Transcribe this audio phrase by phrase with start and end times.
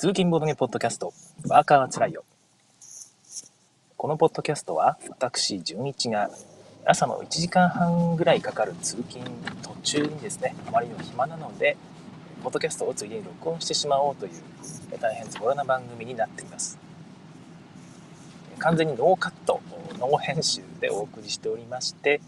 [0.00, 1.12] 通勤ボードゲポッドキャスト、
[1.46, 2.24] ワーカーはつらいよ。
[3.98, 6.30] このポッドキャストは、私、純一が
[6.86, 9.22] 朝の1時間半ぐらいかかる通勤
[9.62, 11.76] 途中にですね、あまりにも暇なので、
[12.42, 14.32] ポッドキャストをついでに録音してしまおうという、
[14.98, 16.78] 大変ズボラな番組になっています。
[18.58, 19.60] 完全にノーカット、
[19.98, 22.22] ノー編集でお送りしておりまして、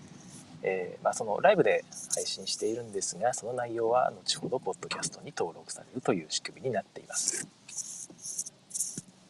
[0.62, 7.48] えー、まあ、そのライブで配信しているんですが、その内容は後ほどポッドキャストに登録されるという仕組みになっています。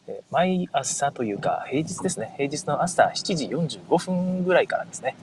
[0.07, 2.33] え毎朝というか平日ですね。
[2.37, 5.15] 平日の朝7時45分ぐらいからですね。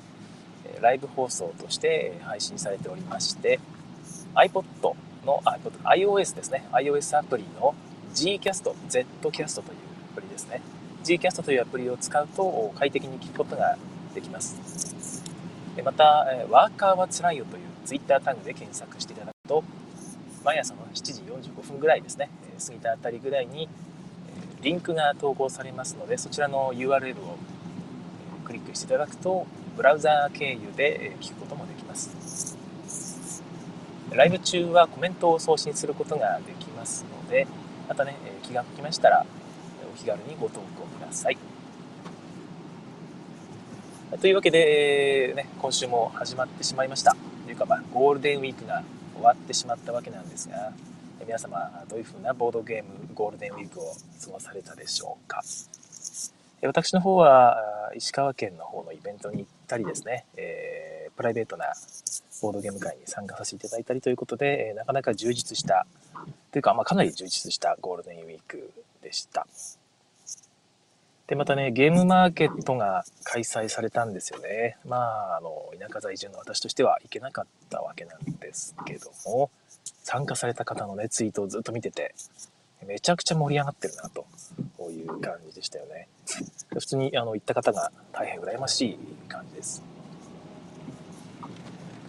[0.81, 3.61] ライブ放送として配信されておりまして
[4.35, 4.65] iPod
[5.27, 6.65] の iPod iOS ですね。
[6.73, 7.75] iOS アプリの
[8.15, 9.45] Gcast、Zcast という
[10.13, 10.63] アプリですね。
[11.05, 13.77] Gcast というアプリを使うと快適に聞くことが
[14.15, 15.23] できます。
[15.85, 19.63] またワーカーはつらいよという Twitter タグで検索していただくと
[20.43, 21.21] 毎朝の7時
[21.53, 22.31] 45分ぐらいですね。
[22.67, 23.69] 過ぎたあたりぐらいに
[24.63, 27.39] リンクが投稿されますのでそちらの URL を
[28.45, 32.59] クリックしていただくとブラウザー経由で聞くこともできます。
[34.11, 37.47] ライブ中はコメントを送信することができますので
[37.89, 39.25] またね気が向きましたら
[39.93, 41.39] お気軽にご投稿ください。
[44.21, 47.17] というわけで、ね、今週も始まってしまいました。
[47.47, 48.83] というか、まあ、ゴールデンウィークが
[49.15, 50.73] 終わってしまったわけなんですが
[51.31, 55.41] 皆様どういうふうなボードゲームゴールデンウィークを過ごされたでしょうか
[56.61, 57.57] 私の方は
[57.95, 61.67] 石川県の方のイベントに行ったりですね、えー、プライベートな
[62.43, 65.87] ボードゲーム会に参加させていただいたりということで、えなかなか充実した
[66.51, 69.47] というか、まあ、かなり充実したゴールデンウィークでした。
[71.29, 74.79] で、またね、ゲームマーケットが開催されたんですよね。
[74.85, 79.49] まあ、あの、田舎在住の私としては行けなかったわけなんですけども、
[80.03, 82.15] 参加された方のね、ツイートをずっと見てて、
[82.87, 84.27] めちゃくちゃ盛り上がってるな、と
[84.91, 86.09] いう感じでしたよね。
[86.69, 88.99] 普通に、あの、行った方が大変羨ましい
[89.29, 89.83] 感じです。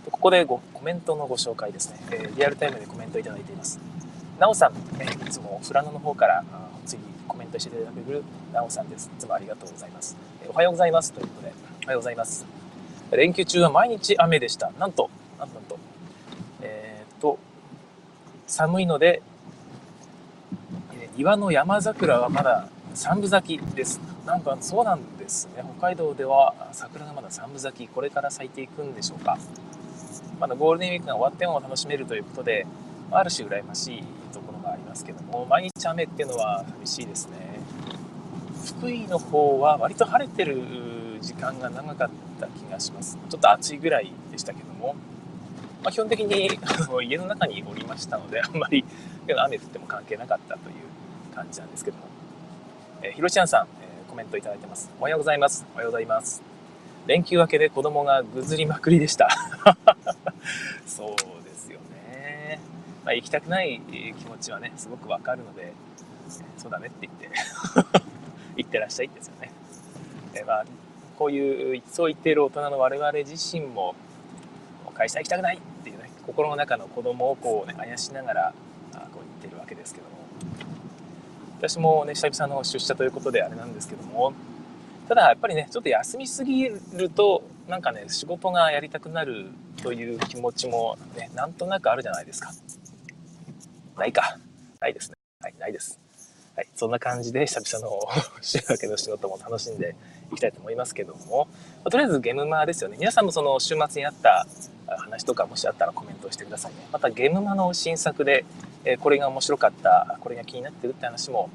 [0.09, 3.80] ここでごコメントのご紹介ですね、えー、リアルタイムでコメントいただいています。
[4.40, 6.44] なおさん、えー、いつもフラノの方から
[6.86, 9.12] 次コメントしていただけるなおさんです。
[9.16, 10.18] いつもありがとうございます。
[10.44, 11.53] えー、おはようございますということで、
[11.84, 12.46] おはようございます。
[13.12, 14.72] 連休中は毎日雨でした。
[14.80, 15.78] なんと、なんとなんと、
[16.62, 17.40] えっ、と、
[18.52, 19.22] 寒いので、
[20.94, 24.02] え庭の山桜はまだ三分咲きです。
[24.26, 25.64] なんかそうなんですね。
[25.78, 29.38] 北海道では桜がまだ三分咲き、これから咲いていくんでしょうか。
[30.38, 32.68] まだゴールデンウィークが終わっても楽しめるということで、
[33.10, 34.04] ある種羨ましい
[34.34, 37.38] ところがありますけども、毎日雨っていうのは寂しいですね。
[38.66, 40.62] 福井の方は割と晴れてる
[41.22, 43.18] 時間が長かった気がします。
[43.30, 44.98] ちょっと暑いぐらいでしたけども、
[45.84, 46.50] まあ、基本的に
[47.03, 48.86] 家の中におりましたので、あんまり
[49.28, 52.03] 雨降っても関係なかったという感じなんですけども。
[53.03, 54.91] えー、ひろしあんさん、えー、コメントいただいてます。
[55.00, 55.66] おはようございます。
[55.74, 56.44] おはようございます。
[57.08, 59.28] 連休明けで子供がぐずりまくりでした。
[60.86, 62.59] そうですよね。
[63.03, 63.81] まあ、行きたくない
[64.20, 65.74] 気持ちはね、すごくわかるので、
[66.58, 67.30] そうだねって言って
[68.58, 69.52] 行ってらっしゃいですよね。
[70.36, 70.66] えー、まあ、
[71.18, 73.96] こういう、そう言っている大人の我々自身も、
[74.94, 75.59] 会社行きたくない
[76.31, 78.53] 心の中の子供をこうねあやしながら
[78.94, 80.12] こう言ってるわけですけども。
[81.59, 84.34] 私もね久々の出社ということであれなんですけども。
[85.09, 89.47] ただやっぱりねちょっと休みすぎるとなんかね仕事がやりたくなる
[89.84, 92.53] という気持ちもねなんとなくあるじゃないですか。
[93.97, 94.38] ないか。
[94.80, 95.16] ないですね。
[95.41, 96.00] はいないです。
[96.56, 98.00] はい、そんな感じで久々の
[98.41, 99.96] 週明けの仕事も楽しんで
[100.31, 101.47] いきたいと思いますけども、
[101.84, 102.97] ま、とりあえずゲームマーですよね。
[103.00, 104.46] 皆さんもその週末にあった
[104.97, 106.88] 話とかもしあったらコメントしてくださいね。
[106.91, 108.46] またゲームマの新作で、
[108.84, 111.50] えこれが面白かった、これが気になってるって話も、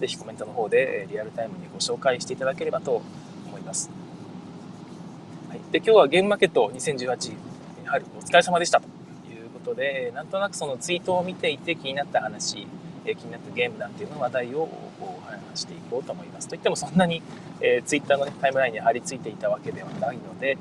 [0.00, 3.02] ぜひコメントの方でリアルタイムにご紹介していただければと
[3.46, 3.90] 思います。
[5.48, 7.32] はい、で今日はゲームマーケット2018、
[7.84, 8.86] やはりお疲れ様でしたと
[9.30, 12.66] いうことで、なんとなくそのツイートを見ていて気になった話、
[13.06, 14.68] え気になったゲームなんていうの話題を
[15.26, 16.48] 話していこうと思います。
[16.48, 17.22] といってもそんなに、
[17.60, 20.58] えー、Twitter の、ね、タイムラインに貼り付いていたわけではないので、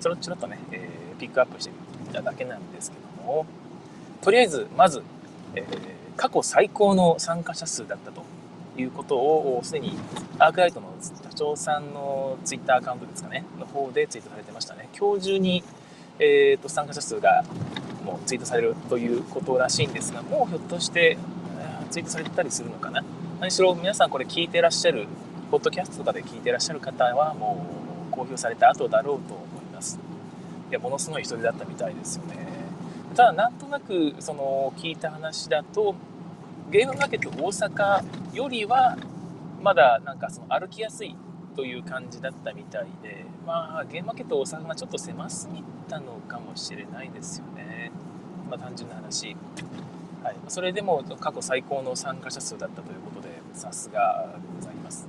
[0.00, 1.70] ちょろちょろとね、えー、ピックアップして
[2.06, 3.46] みただけなんですけども、
[4.22, 5.02] とりあえず、まず、
[5.54, 5.66] えー、
[6.16, 8.22] 過去最高の参加者数だったと
[8.76, 9.96] いうことを、すでに
[10.38, 14.88] アークライトの社長さんの Twitter アカウントですかね、の方でツイートされてましたね。
[14.98, 15.64] 今日中に、
[16.18, 17.44] えーと、参加者数が
[18.04, 21.18] もうツイートされるということらしいんですが、もうひょっとして
[21.90, 23.02] ツイートされてたりするのかな？
[23.40, 25.06] 何しろ皆さんこれ聞いてらっしゃる
[25.50, 27.66] ポッドキャストとかで聞いてらっしゃる方はも
[28.08, 29.45] う公表された後だろうと
[30.70, 32.36] いやものすごい人出だったみたいですよね
[33.14, 35.94] ただなんとなくその聞いた話だと
[36.70, 38.96] ゲームマーケット大阪よりは
[39.62, 41.16] まだなんかその歩きやすい
[41.56, 47.90] という感じだったみたいで、まあ、ゲームマーケット大阪がちょっと狭すぎたのかもしれないですよね。
[48.48, 49.34] まあ、単純な話。
[50.22, 55.08] はい、それでも過去最高の参加者数だったということで、さすがございます。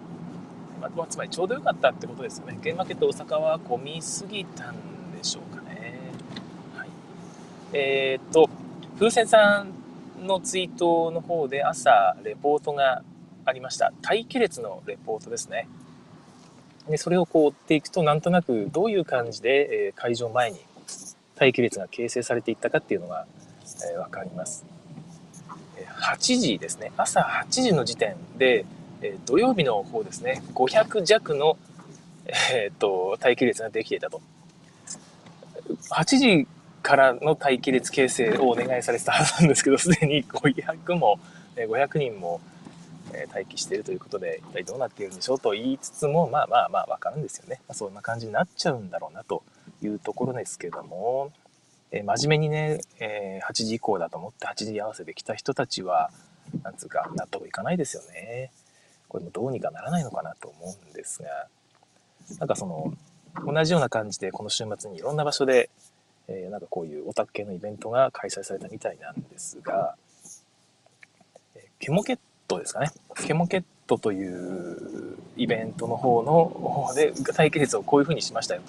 [0.79, 2.57] まあ、つまりちょうど良かったってことですよね。
[2.61, 4.75] ゲームマーケット大阪は混みすぎたん。
[7.73, 8.49] えー、っと、
[8.97, 9.65] 風船さ
[10.21, 13.03] んのツイートの方で朝レポートが
[13.45, 13.91] ありました。
[14.03, 15.67] 待機列のレポートですね。
[16.89, 20.59] でそれをこう追っていくとなんとなくどういう感じで、え会場前に
[21.39, 23.25] 待機列が形成されていったかっていうのが、
[23.91, 24.65] え分かります。
[25.97, 28.65] 8時ですね朝8時の時点で、
[29.01, 31.57] え土曜日の方ですね500弱の、
[32.53, 34.21] えー、っと待機列ができていたと
[35.91, 36.47] 8時
[36.87, 41.19] からの待機列形成をお願いされてたはずなんですけどすでに500も
[41.57, 42.39] 500人も
[43.33, 47.59] 待機しているということで、一体どうなっているんでしょうと言いつつも、まあまあまあわかるんですよね。
[47.67, 49.43] ま、そんな感じになっちゃうんだろうなと
[49.81, 51.31] いうところですけども、
[51.91, 56.09] え、真面目にね、え、8時以降だと思って8時合わせで来た人たちは、
[56.63, 58.51] なんつうか納得いかないですよね。
[59.09, 61.47] これもどうにかならないのかなと思うんですが、
[62.39, 62.93] なんかその、
[63.45, 65.69] 同じような感じでこの週末にいろんな場所で、
[66.27, 69.95] えー、なんかこういうオタク系のイベントが開催されたみたいなんですが、
[71.55, 72.91] えケモケットですかね。
[73.25, 78.61] ケモケットというイベントの方の方で待機列をこういう風にしましたよ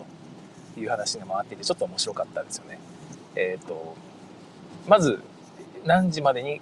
[0.75, 2.79] という話が回っていてちょっと面白かったですよね。
[3.35, 3.97] えっ、ー、と、
[4.87, 5.21] まず
[5.85, 6.61] 何時までに、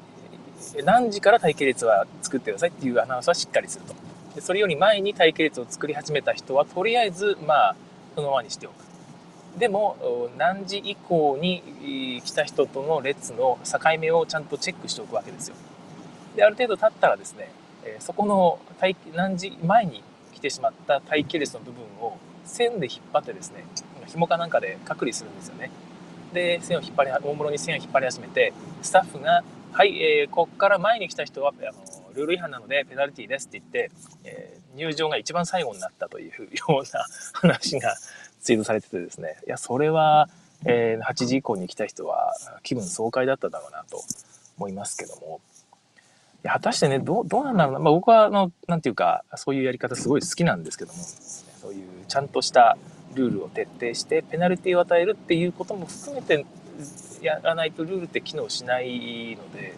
[0.85, 3.95] 何時から待機列は作ってくださいっていうアナウンスはしっかりすると。
[4.35, 7.77] でそれより前に待機列を作り始めた人はとりあえずまあ
[8.15, 8.86] そのままにしておく。
[9.59, 15.57] でも何時以降に来た人との列の境目をちゃんとチェックしておくわけですよ。
[16.37, 17.51] で、ある程度経ったらですね、
[18.01, 20.03] そこの待何時前に
[20.35, 23.65] 来てしまった待機列の部分を線で引っ張ってですね、
[24.07, 25.71] 紐かなんかで隔離するんですよね。
[26.35, 29.43] で、線を引っ張り、大物に線を引っ張り始めて、スタッフが、
[29.73, 31.73] はい、えー、こっから前に来た人は、あの、
[32.17, 33.91] ルール違反なのでペナルティーですって言って、
[34.25, 37.05] えー、入場が一番最後になったというような
[37.35, 37.95] 話が
[38.47, 40.29] ツイートされててですね、いや、それは、
[40.65, 42.33] えー、8時以降に来た人は
[42.63, 44.01] 気分爽快だっただろうなと
[44.57, 45.41] 思いますけども、
[46.45, 47.79] いや果たしてね、どう、どうなんだろうな。
[47.81, 52.79] まあ僕は、あの、なんていうか、そういうやり方すごい好きなんですけども、そういうちゃんとした
[53.17, 56.47] ルールを徹底して、ペナルティを与えるっていうことも含めて
[57.23, 59.75] やらないとルールって機能しないので、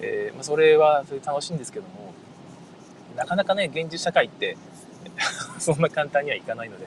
[0.00, 2.12] えー、まあ、それはそれ楽しいんですけども、
[3.14, 4.56] なかなかね、現実社会って
[5.60, 6.86] そんな簡単にはいかないので、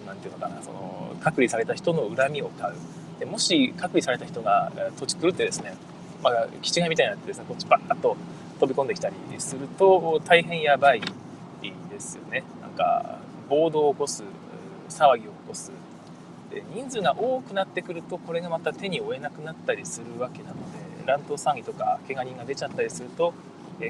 [0.00, 2.74] なんていうのかな、その、隔離された人の恨みを買う。
[3.18, 5.74] でもし隔離された人が土地狂ってですね、
[6.22, 8.16] まあ、基地がみたいになってですね、こっちバーッと
[8.60, 12.44] 飛び込んできたりすると大変やばいですよね。
[12.60, 14.22] なんか、暴動を起こす、
[14.88, 15.72] 騒ぎを起こす。
[16.50, 23.32] で人数が多くなってくると、これがまた手に負えなくなったりするわけなので、乱闘騒ぎとか怪我人が出ちゃったりすると、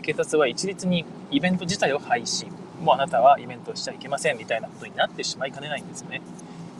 [0.02, 2.46] 警察は一律にイベント自体を廃止。
[2.80, 6.20] もうあなたはイベントしちゃいけませんみたいなことになってしまいかねないんですよね。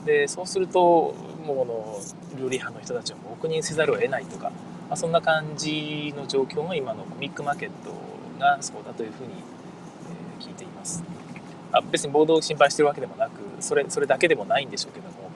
[0.04, 1.14] で、そうすると、
[1.44, 4.50] もうこの、ルール違反の人たちを黙認せざるを得ないとか、
[4.88, 7.92] まあ、そんな感じの状況が今のコミックマーケット
[8.38, 9.32] がそうだというふうに、
[10.40, 11.02] え、聞いています
[11.73, 15.30] あ別に暴動を心配してるわけでもなくそれそれだけでもないんでしょうけども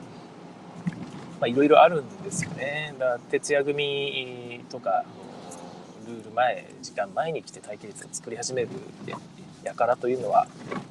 [1.40, 5.04] まあいろいろあるんですよねだから徹夜組とか
[6.06, 8.68] ルール前時間前に来て待機列を作り始める
[9.64, 10.46] やからというのは、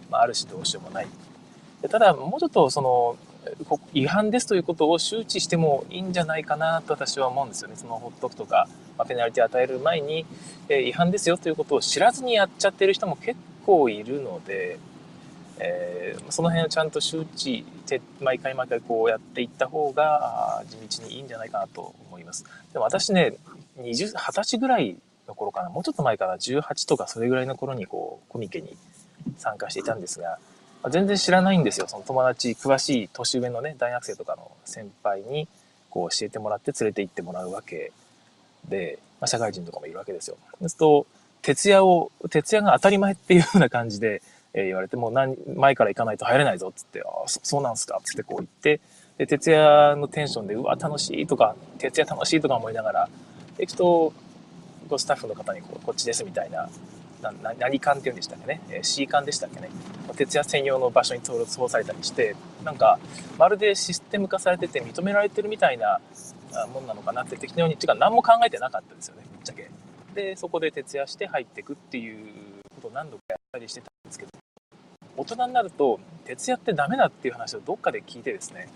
[0.10, 1.08] まあ、ある種どうしようもない
[1.90, 3.18] ただもうちょっとその
[3.94, 7.78] 違反ですということを周知してもいいんじゃないかなと私は思うんですよね。
[7.78, 10.26] そのほっとくとか、まあ、ペナルティを与える前に、
[10.68, 14.78] えー、違反ですよということを知らずにやっちゃってる人も結構いるので、
[15.58, 22.46] えー、その辺をちゃんと周知て毎回毎回こうやっていった方が地道にいいんじゃないかなと思います。
[22.72, 23.34] でも私ね、
[23.80, 24.96] 20, 20歳ぐらい
[25.30, 28.76] の頃かな、もうちょっと前から18とかそれぐらいの頃にこうコミケに
[29.38, 30.40] 参加していたんですが
[30.84, 31.88] ま、全然知らないんですよ。
[31.88, 35.48] その友達、詳しい年上のね、大学生とかの先輩に、
[35.90, 37.92] こう教えてもらって連れて行ってもらうわけ
[38.68, 40.38] で、まあ、社会人とかもいるわけですよ。
[40.60, 41.06] そうすと、
[41.42, 44.22] 徹夜を、徹夜が当たり前っていうような感じで、
[44.54, 48.80] えー、言われて、もう何、前から行かないと入れないぞっつって、ああ、そうなんすかっつってこう言って、
[49.18, 53.10] で、徹夜のテンションで、うわ、楽しいとか、徹夜楽しいとか思いながら、
[53.58, 54.14] 行くと、
[54.90, 56.70] こうスタッフの方にこう、こっちですみたいな
[57.22, 59.70] な何館っていうんでしたっけね、えー、C 館でしたっけね？
[60.16, 62.98] 徹夜専用の場所に登録されたりしてなんか
[63.38, 66.00] まるでシステム化されてて認められてるみたいな
[66.74, 69.70] もんなのかなって適当にっていうか何も考えてなかったですよねぶっちゃけ。
[70.16, 72.18] でそこで徹夜して入っていくっていう
[72.76, 74.32] ことを何度かやったりしてたんですけど
[75.16, 78.70] 大人になると徹夜ってダメだっていう話をどっかで聞いてですね。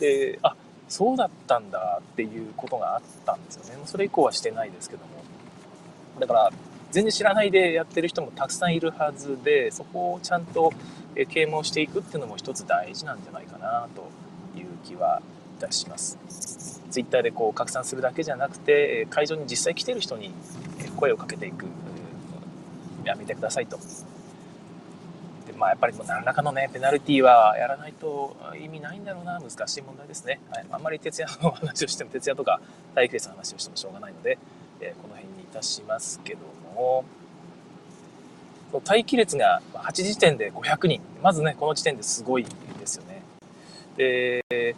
[0.00, 0.54] であ
[0.88, 3.80] そうだったんだっていうことがあったんですよね。
[3.86, 5.23] それ以降はしてないですけども。
[6.18, 6.52] だから
[6.90, 10.72] 全然知らないでやってる人もたくさんいるはずでそこをちゃんと
[11.28, 14.08] 啓蒙していくっていうのも一つ大事なんじゃないかなと
[14.58, 15.20] いう気は
[15.58, 16.18] いたします。
[16.90, 20.32] ツイッターでこう拡散するだけじゃなくて会場に実際来てる人に
[20.96, 21.66] 声をかけていく。
[23.04, 23.76] やめてくださいと。
[25.46, 29.38] でまあ、やっぱり何らかのねペナルティーはやらないと意味ないんだろうな。
[29.38, 32.62] 難しい問題ですね、はい、あんまり徹夜の話をしても徹夜とか
[32.94, 34.38] 体育レースの話をしてもしょうがないので、
[34.88, 36.40] え、この辺にいたしますけど
[36.74, 37.04] も
[38.84, 42.50] 待機列が8時点で500人まずねこの時点ですごいで
[42.86, 43.22] すよね
[43.96, 44.74] で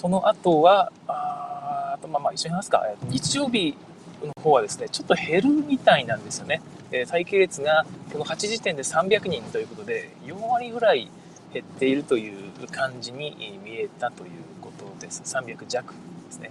[0.00, 3.76] その後は、あとまあまあ一緒に話すか、日曜日
[4.24, 6.62] の方はですね、ちょっと減るみたいなんですよね。
[6.90, 11.10] えー、待機列がこの8時点で300人ということで、4割ぐらい
[11.52, 14.30] 減っているという感じに見えたという
[14.62, 15.20] ことです。
[15.22, 16.50] 300弱ですね。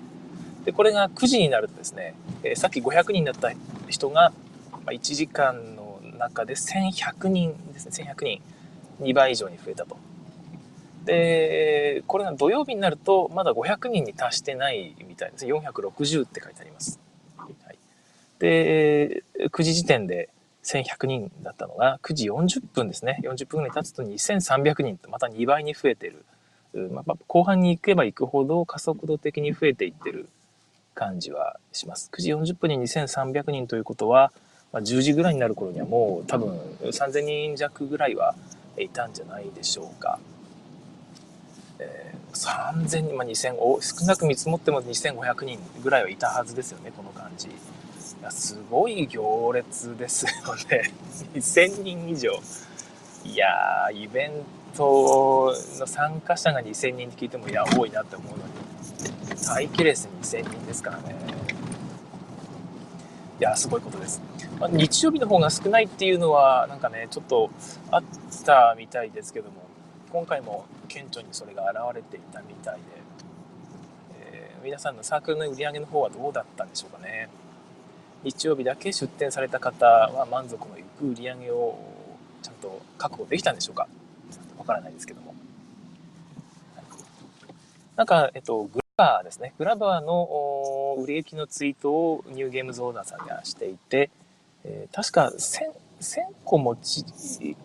[0.69, 3.51] で、これが9時になるとですね、えー、さっき500人だった
[3.87, 4.31] 人が、
[4.85, 8.41] ま1時間の中で1100人ですね、1100人、
[9.01, 9.97] 2倍以上に増えたと。
[11.05, 15.47] で、これが土曜日になると、まだ500人に達してないみたいです。
[15.47, 16.99] 460って書いてあります。
[17.35, 17.77] はい、
[18.37, 20.29] で、9時時点で
[20.63, 23.21] 1100人だったのが、9時40分ですね。
[23.23, 26.23] 40分ぐらい経つと2300人と、また2倍に増えてる。
[26.91, 30.29] まあ、後半に行けば行くほど加速度的に増えていってる
[30.99, 32.11] 感じはします。
[32.13, 34.33] 9時40分に2300人ということは、
[34.73, 38.35] まあ、10時ぐらいになる頃にはもう多分3000人弱ぐらいは
[38.77, 40.19] いたんじゃないでしょうか。
[41.79, 47.51] えー、3000人、まあ、2000お少なく見積もっても2500人ぐらいはいたはずですよねこの感じい
[48.21, 50.91] やすごい行列ですよね
[51.33, 52.33] 2000人以上
[53.23, 53.47] いや
[53.93, 54.31] イベン
[54.75, 58.51] トの参加者が2000人って聞いてもいや多いなって思うのに
[59.47, 61.15] 待機レース2000人ですからね。
[63.39, 64.21] いやすごいことです、
[64.59, 67.49] まあ、日曜日の方が少ないっていうのはなんかねちょっと
[67.89, 68.03] あっ
[68.45, 69.63] たみたいですけども
[70.11, 72.81] 今回も顕著にそれが現れていたみたいで、
[74.23, 77.29] えー、皆さんのサークルの売り上げの方はどうだったんでしょうかね。
[78.23, 81.79] 日曜日だけ出店された方は満足のいく売り上げを
[82.41, 83.87] ちゃんと確保できたんでしょうか。
[84.57, 85.33] わからないですけども、
[87.95, 88.67] なんか、えっと、
[88.99, 89.53] バーですね。
[89.57, 94.09] グラバーの売れ行きのツイートをニューゲームズオーナーさんがしていて、
[94.65, 97.05] えー、確か1000 1000個持ち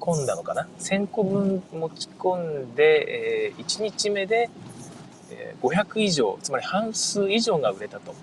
[0.01, 4.49] 込んだのかな？1000個分持ち込んで、えー、1日目で、
[5.31, 8.15] え、500以上つまり半数以上が売れたと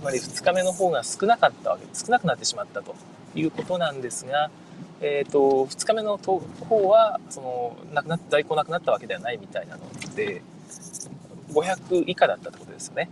[0.00, 2.94] つまり2日目の方が少なかったわけ少なくなってしまったと
[3.34, 4.50] いうことなんですが、
[5.00, 6.40] えーと、2日目の方
[6.88, 9.82] はそのなくな在庫なくなったわけではないみたいなの
[10.14, 10.42] で
[11.56, 13.08] 500以下だったってことですよね。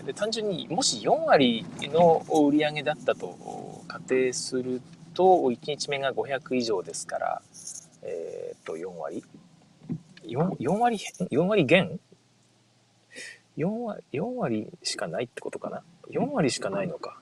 [0.00, 4.82] え、で単純にもし4割の売り上げだったと仮定する
[5.14, 7.42] と1日目が500以上ですから、
[8.02, 9.24] えっ、と4割
[10.24, 10.98] ？4, 4割
[11.30, 12.00] 4割減
[13.56, 17.18] ？4, 割4割しかないってことかな？4割しかないのか。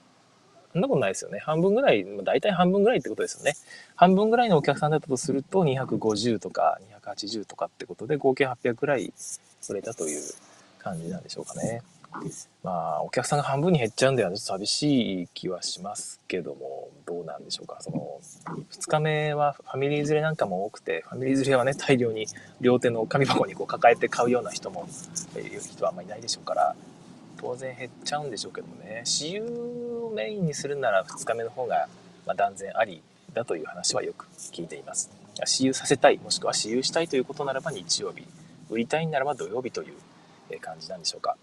[0.72, 1.40] そんなことないですよね。
[1.40, 3.54] 半分ぐらい大体半分ぐらいってことですよね。
[3.96, 9.12] 半分ぐらいのお客さんだったとすると250とか280とかってことで合計800ぐらい
[9.70, 10.22] 売れたという
[10.78, 11.82] 感じなんでしょうかね。
[12.62, 17.78] まあ、お客さんが半分に減っちゃうんではちょっと寂しい気はしますけども、どうなんでしょうか。
[17.80, 18.20] その、
[18.72, 22.26] 2日目はファミリー連れなんかも多くて、ファミリー連れはね、大量に
[22.60, 24.88] 両手の紙箱にこう抱えて買うような人も、
[25.36, 26.74] いる人はあんまりいないでしょうから、
[27.38, 29.44] 当然減っちゃうんでしょうけどもね、私有
[30.06, 31.88] をメインにするなら2日目の方が、
[32.26, 35.10] ま断然ありだという話はよく聞いています。
[35.34, 38.26] 私有させたい、もしくは私有したいということならば日曜日、
[38.70, 41.36] 売りたいならば土曜日という感じなんでしょうか。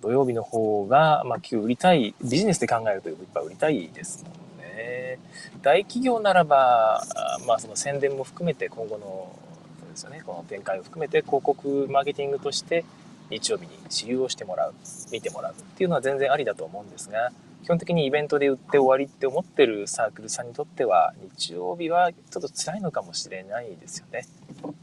[0.00, 4.32] 土曜日の方が、まあ、売りたい、ビジネスで考えるといっぱい売りたいですもん
[4.62, 5.18] ね。
[5.62, 7.04] 大企業ならば、
[7.46, 9.38] まあ、その宣伝も含めて今後の、
[9.80, 12.84] そうですよね、この展開を含めて広告マーケティングとして
[13.30, 14.74] 日曜日に私有をしてもらう、
[15.10, 17.30] 見てもらうっていうのは全然ありだと思うんですが、
[17.66, 24.24] 基本的にイベントで売って終わりって思ってるサークルさんにとっては、日曜日はちょっと辛いのかもしれないですよね。
[24.62, 24.74] うん、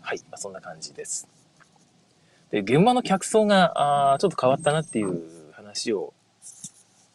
[0.00, 1.28] はい、ま、そんな感じです。
[2.50, 6.14] で、現場の客層が、あちょっと変わったなっていう話を、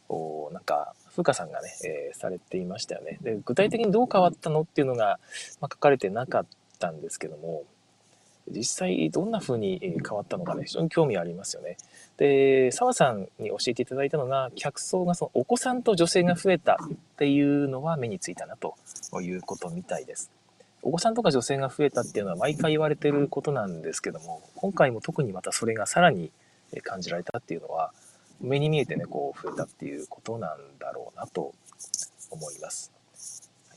[0.07, 3.17] おなんか、風花さんがね、えー、されていましたよね。
[3.23, 5.19] で、具体的にどう変わったのっていうのが、
[5.61, 6.45] まあ、書かれてなかっ
[6.77, 7.63] たんですけども、
[8.47, 11.77] 実際どんな風に変わったのかね、非常に興味ありますよね。
[12.21, 16.77] で、澤さんに教えていただいたのが、客層がそのお子さんと女性が増えたっ
[17.17, 18.75] ていうのは目についたなと
[19.23, 20.29] いうことみたいです。
[20.83, 26.31] お子さんとか女性が増えたっていうのは毎回言われてることなんですけども、今回も特にまたそれがさらに
[26.83, 27.91] 感じられたっていうのは、
[28.39, 31.55] 目に見えてね、こう増えたっていうことなんだろうなと
[32.29, 32.91] 思います。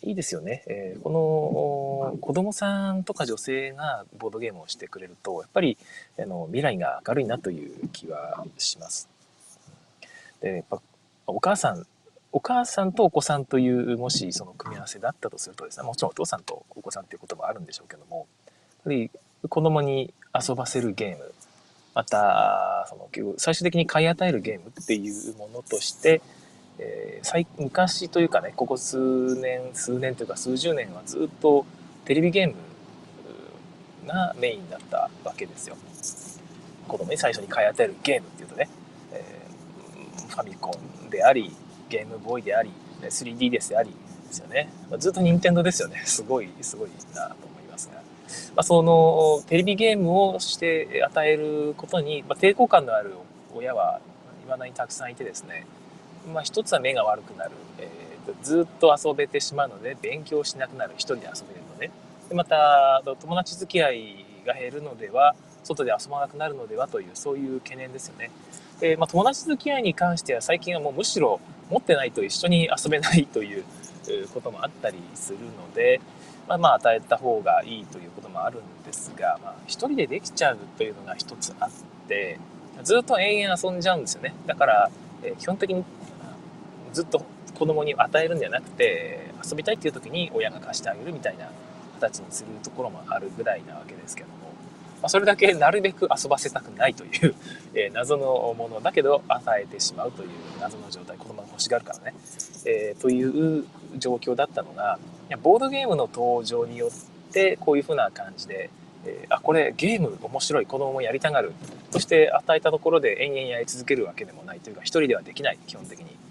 [0.04, 0.62] いいですよね。
[0.66, 5.78] えー、この子供さんとか女性がボードゲームをしてくれると、やっぱり
[6.18, 9.08] あの未来が明るいなという気はします。
[10.40, 10.80] でやっぱ
[11.26, 11.86] お母さん、
[12.32, 18.26] お母さんとお子さんという、もしその組み合わせだったとするとですね、もちろんお父さんとお子さんっていうこともあるんでしょうけども、やっ
[18.84, 19.10] ぱり
[19.48, 21.32] 子供に遊ばせるゲーム、
[21.94, 23.08] また、その
[23.38, 26.20] 最終的に買い与えるゲームっていうものとして、
[26.78, 31.64] えー、昔というかね、ここ数年、数年というか数十年はずっと
[32.04, 32.54] テレビゲーム
[34.06, 35.76] がメインだったわけですよ。
[36.86, 38.68] 子供に最初に買い与えるゲームっていうとね、
[39.12, 40.76] えー、ファミコ
[41.06, 41.50] ンであり、
[41.88, 42.70] ゲームボーイであり、
[43.02, 44.68] 3DS でありですよね。
[44.90, 46.02] まあ、ずっと任天堂ですよね。
[46.06, 47.94] すごい、すごいなと思いますが。
[47.94, 53.14] まあ、そのテレビゲームをして与えることに、まあ、抵抗感のある
[53.54, 54.00] 親は
[54.42, 55.66] 未だにたくさんいてですね、
[56.32, 60.92] まあ、一つは目が悪くなる、えーと、ずっと遊べてしまうので勉強しなくなる。
[60.96, 61.90] 一人で遊べるので
[62.28, 68.30] でまた友達付き合いが減るのでは外で遊ばなくなるのではというそういう懸念ですよね。
[68.80, 71.40] でまあ、友達付き合いに関しては最近はもうむしろ
[71.70, 73.64] 持ってないと一緒に遊べないという
[74.34, 76.00] こともあったりするので、
[76.48, 81.70] まあ、まあ与えた方がいいということもあるんですが、まあ、一人でできちゃうというのが一つあっ
[82.08, 82.38] て
[82.82, 84.34] ずっと延々遊んじゃうんですよね。
[84.46, 84.90] だから、
[85.22, 85.84] え、基本的に
[86.94, 87.24] ずっと
[87.54, 91.50] 子供に与えるんじゃなくて遊びたいっていう時に親が貸してあげるみたいな
[92.00, 94.34] 形にするところもあるぐらいなわけですけども、
[95.02, 97.34] まあ、それだけなるべく遊ばせたくないという、
[97.74, 100.28] えー、謎のものだけど与えてしまうという
[100.60, 102.14] 謎の状態子供が欲しがるからね、
[102.64, 103.66] えー、という
[103.98, 104.98] 状況だったのが
[105.42, 108.70] ボードゲームの登場によってこういうふうな感じで
[109.06, 111.52] えー、あこれゲーム面白い子供もやりたがる
[111.90, 116.23] そして与えたところで延々やり続けるわけでもないというか一人ではできない基本的に。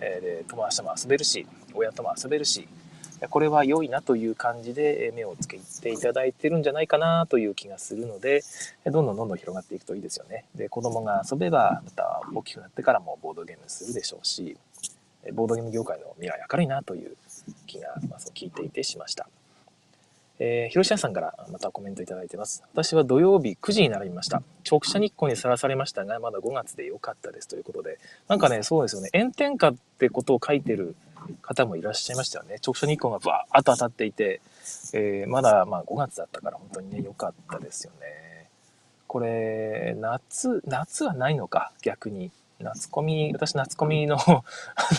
[0.00, 2.66] えー、友達とも遊べるし親とも遊べるし
[3.28, 8.42] これは良いなという感じで目をつけていただいてるんじゃないかなという気がするので
[8.86, 10.46] どんどんどんどん広がっていくといいですよね。
[10.54, 14.56] で子供が遊べばまた大きくなってからもボードゲームするでしょうし
[15.34, 17.16] ボードゲーム業界の未来明るいなという
[17.66, 19.28] 気が、まあ、そう聞いていてしました。
[20.42, 22.64] えー、広島さんからまたコメントいただいてます。
[22.72, 24.42] 私は土曜日9時に並びました。
[24.68, 30.96] 直射日光にさらされましたが、まだ5月で良かったですということで、なんかね、そうですよね、炎天下ってことを書いてる
[31.42, 32.56] 方もいらっしゃいましたよね。
[32.66, 34.40] 直射日光がバーッと当たっていて、
[34.94, 38.48] えー、まだまあ5月だったから本当にね、良かったですよね。
[39.06, 42.30] これ、夏、夏はないのか、逆に。
[42.60, 44.42] 夏コミ、私夏コミのあ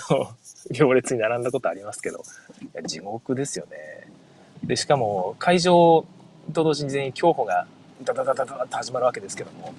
[0.09, 0.35] の、
[0.71, 2.23] 行列に並んだことありますけど、
[2.85, 4.10] 地獄ですよね。
[4.63, 6.05] で、しかも会場
[6.53, 7.67] と同時に全員競歩が
[8.03, 9.73] ダダダダダダって始まるわけですけども、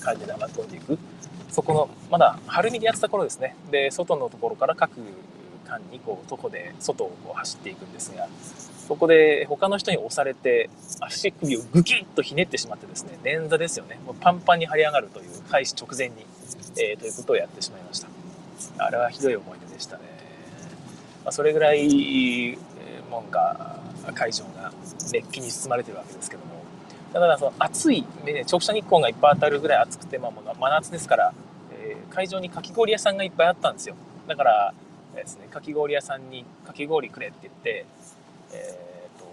[0.00, 0.98] 会場で飛んでいく。
[1.50, 3.56] そこの、まだ春見でやってた頃ですね。
[3.70, 5.00] で、外のところから各
[5.66, 8.28] 間にこう徒歩で外をこう走っていくんですが、
[8.86, 13.98] そこで他の人に押されて足首をグキッとひねってしまってですね、捻挫ですよね。
[14.06, 16.24] もうパンパンに張り上がるという開始直前に、
[16.76, 18.08] えー、ということをやってしまいました。
[18.78, 20.02] あれはひどい思い出でしたね。
[21.24, 22.56] まあ、それぐらい、
[23.10, 23.80] 門が
[24.14, 24.72] 会場が
[25.12, 26.56] 熱気に包まれてるわけですけども。
[27.12, 31.32] ただその暑い、ね、直射日光がいっぱい当たるぐらい暑くて、まあ、もう真夏ですから、
[31.72, 33.94] えー、会場にかき氷屋さんがいっぱいあったんですよ。
[34.26, 34.74] だから
[35.14, 37.86] ですねかき氷屋さんにかき氷くれって言って、
[38.52, 39.26] えーと、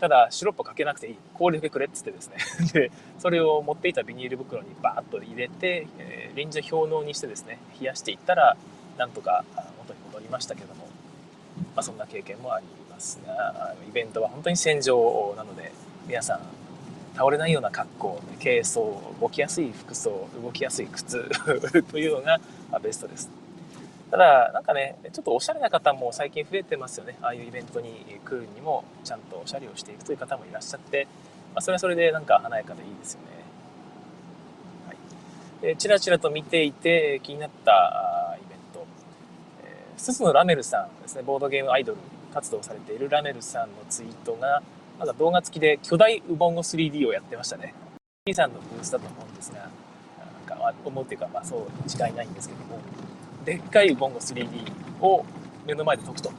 [0.00, 1.16] ただシロップかけなくていい。
[1.34, 2.36] 氷だけくれっつってですね。
[2.72, 8.56] でそれを持っていたビニール袋にバーッと入れて、えー、臨時氷嚢にしてですね冷やしていったら
[8.96, 9.44] なんとか
[9.78, 10.88] 元に戻りましたけども、
[11.74, 12.66] まあ、そんな経験もあり。
[12.96, 15.70] ますがイベントは本当に戦場なので
[16.08, 16.40] 皆さん
[17.14, 21.28] 倒れないような格好軽装動きやすい服装動きやすい靴
[21.90, 22.40] というのが
[22.82, 23.30] ベストです。
[24.10, 27.16] ただなんかねちょっとおしゃれな方も最近増えてますよね。
[27.22, 31.08] ああいうイベントに来るにもちゃんとおしゃれをしていくという方もいらっしゃって、
[31.54, 33.26] まあ、それはそれでなんか華やかでいいですよね。
[35.64, 38.86] はい、ちらちらと見ていて気になったイベント、
[39.64, 41.22] えー、ススのラメルさんですね。
[41.22, 41.98] ボードゲームアイドル
[42.36, 44.62] 活動されているラメルさんのツイートが、
[44.98, 47.72] まだ動画付きで巨大ウボンゴ 3D をやってましたね。
[48.26, 52.78] T さんのブースだと思うんですが、なんか思うっていうか、まあそう違いないんですけども、
[53.46, 54.46] でっかいウボンゴ 3D
[55.00, 55.24] を
[55.66, 56.30] 目の前で解くと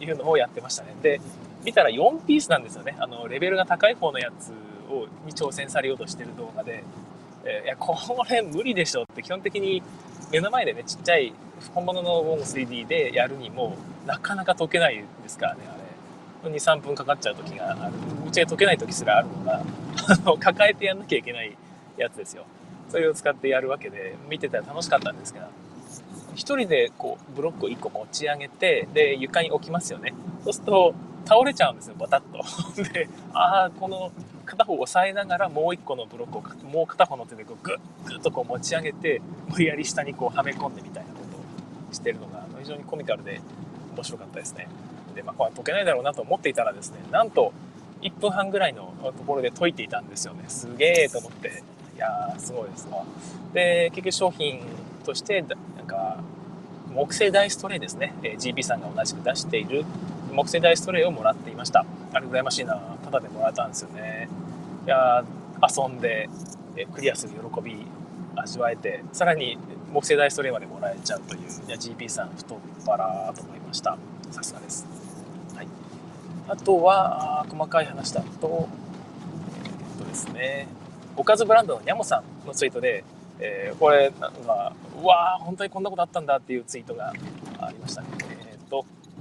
[0.00, 0.96] いうのをやってましたね。
[1.00, 1.20] で、
[1.64, 2.96] 見たら4ピースなんですよね。
[2.98, 4.50] あの、レベルが高い方のやつ
[4.90, 6.82] をに挑戦されようとしてる動画で、
[7.46, 7.96] え、いやこ
[8.28, 9.82] れ無理でしょって基本的に
[10.32, 11.32] 目の前でねちっちゃい
[11.72, 15.86] 本物のウォン 3D でやるにもなかなか解けないですからねあれ。
[16.50, 17.94] 23分かかっちゃう時がある
[18.26, 19.62] うちが解けない時すらあるのが
[20.38, 21.56] 抱えてやんなきゃいけない
[21.96, 22.44] やつですよ。
[22.88, 30.14] それを使ってやるわけで見てたら楽しかったんですけど1人でこうブロックを1個持ち上げてで床に置きますよね。
[30.44, 30.94] そうすると
[31.26, 32.82] 倒れちゃうんですよバタッと。
[32.92, 34.12] でああこの
[34.44, 41.36] 片方押さえながらもう1個のブロックをもう片方の手でこうグッグッとこう持ち上げて無理やり下にこうはめ込んでみたいなこと
[41.90, 43.40] をしてるのが非常にコミカルで
[43.94, 44.68] 面白かったですね。
[45.14, 47.52] でまあこれは解けないだろうなと思っていたらですねなんと
[48.02, 50.44] 1分半ぐらいのところで解いていたんですよね。
[50.48, 51.62] すげえと思って。
[51.96, 52.88] いやーすごいです。
[52.90, 53.02] わ
[53.52, 54.60] で結局商品
[55.04, 55.42] として
[55.76, 56.18] なんか
[56.92, 59.84] 木製ダイストレイですね、え GP さんが同じく出している
[60.36, 61.86] 木製ダイストレイをもらっていました。
[62.12, 62.76] あれ羨ましいな。
[63.02, 64.28] タダでもらえたんですよね。
[64.84, 65.24] いや
[65.62, 66.28] 遊んで、
[66.94, 67.86] クリアする喜び
[68.36, 69.56] 味わえてさらに
[69.92, 71.40] 木製ダイストレイまでもらえちゃうという。
[71.40, 73.96] いや GP さん太っ腹と思いました。
[74.30, 74.86] さすがです、
[75.54, 75.66] はい、
[76.48, 78.68] あとは細かい話だと
[79.64, 80.68] えっとですね。
[81.16, 83.04] おかずブランドのニャモさんのツイートで
[83.38, 84.72] えー、これなんか
[85.02, 87.12] うわー本当にこんなことあったんだっていうツイートが
[87.58, 88.08] ありましたね、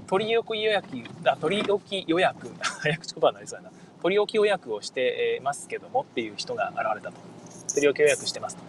[0.08, 0.88] 取り置き予約
[1.26, 2.52] あ取り置き予約。
[2.62, 3.72] 早口言葉になりそうやな。
[4.02, 7.13] 取り置き予約をしてますけどもっていう人が現れたと。
[7.70, 8.62] 取り置き予約してますと。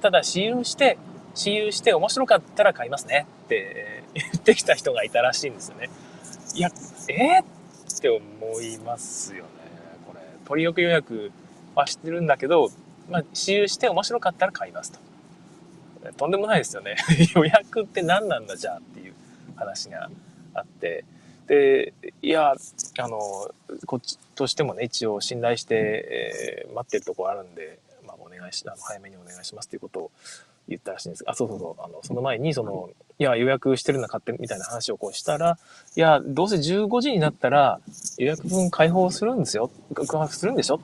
[0.00, 0.98] ただ私有して
[1.34, 5.88] 私有して面白かったら買いますねって言ってきた人がいたらしいんですよね。
[6.54, 6.70] いや
[7.08, 9.48] えー、って思いますよね。
[10.06, 11.30] これ取り置き予約
[11.74, 12.70] はしてるんだけど
[13.10, 14.98] まあ、私有して面白かったら買いますと。
[16.16, 16.96] とんでもないですよね。
[17.34, 19.14] 予約って何なんだじゃあっていう
[19.56, 20.10] 話が
[20.54, 21.04] あって。
[21.46, 22.54] で、いや、
[22.98, 23.18] あの、
[23.86, 25.74] こっちとしてもね、一応信頼して、
[26.66, 30.10] えー、待ってるとこあるんで、まあ、お願いし、あの早めにお願いしますということを
[30.68, 31.82] 言ったらしいんですあ、そうそうそう。
[31.82, 35.58] あの、その前に、その、いや、予約してるの買ってみたいな話をこうしたら、
[35.96, 37.80] いや、どうせ15時になったら
[38.18, 39.70] 予約分開放するんですよ。
[39.94, 40.80] 告白するんでしょ？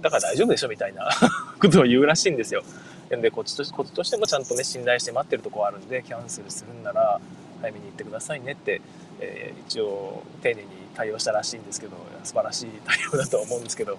[0.00, 0.68] だから大丈夫でしょ？
[0.68, 1.08] みたいな
[1.60, 2.62] ことを言うらしいんですよ。
[3.10, 7.20] で、こっちとこっちとしてもちゃんとね、信頼して待ってるとこあるんで、キャンセルするんなら、
[7.60, 8.80] 早めに言ってくださいねって、
[9.20, 13.98] えー、一応、丁寧に対応したらしいんですけど、素晴らしい対応だと思うんですけど、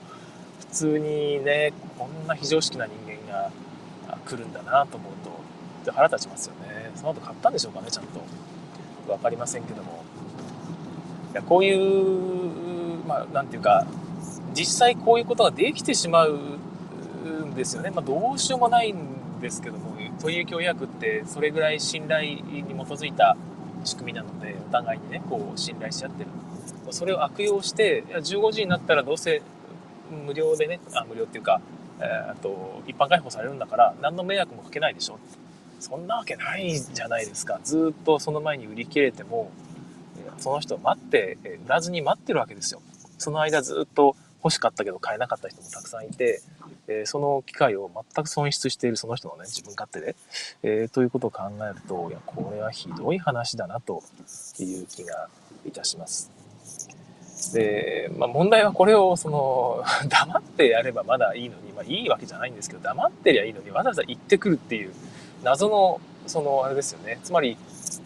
[0.60, 3.52] 普通にね、こんな非常識な人間が
[4.26, 6.92] 来るんだなと思うと、腹立ちますよね。
[6.96, 8.22] その後買ったんでしょうかね、ちゃんと。
[9.08, 10.04] 分かりませんけども。
[11.32, 13.86] いやこういう、まあ、ていうか、
[14.54, 17.92] 実際こういうことができてしまうんですよね。
[17.92, 23.38] まあ、どうしようもないんですけども、という協約ってそれぐらい信頼に基づいた
[23.84, 26.30] 仕組みなので、お互いにね、こう信頼し合ってる。
[26.92, 29.42] それを悪用して、いや15時になったらどうせ
[30.26, 31.62] 無料でね、あ無料っていうか、
[32.00, 35.20] えー、と一般開放されるんだから何の迷惑もかけないでしょ。
[35.80, 37.60] そんなわけないじゃないですか。
[37.64, 39.52] ずっとその前に売り切れても
[40.38, 42.82] その人待って売らずに待ってるわけですよ。
[43.18, 46.40] その間ずっと欲しかったけど買えなかった人もたくさんいて、
[46.88, 50.16] えー、その機会を全く損失しているその人のね、自分勝手で、
[50.62, 54.04] えー、ということを考えると、いや、これはひどい話だなと
[54.60, 55.30] いう気が
[55.66, 56.32] いたします。
[57.56, 64.94] で、まあ、問題はこれを、その、 黙ってやればまだいいのに、まあ、いいわけじゃないんですけど、黙ってりゃいいのに、わざわざ言ってくるっていう、
[65.42, 67.20] 謎の、その、あれですよね。
[67.24, 67.58] つまり、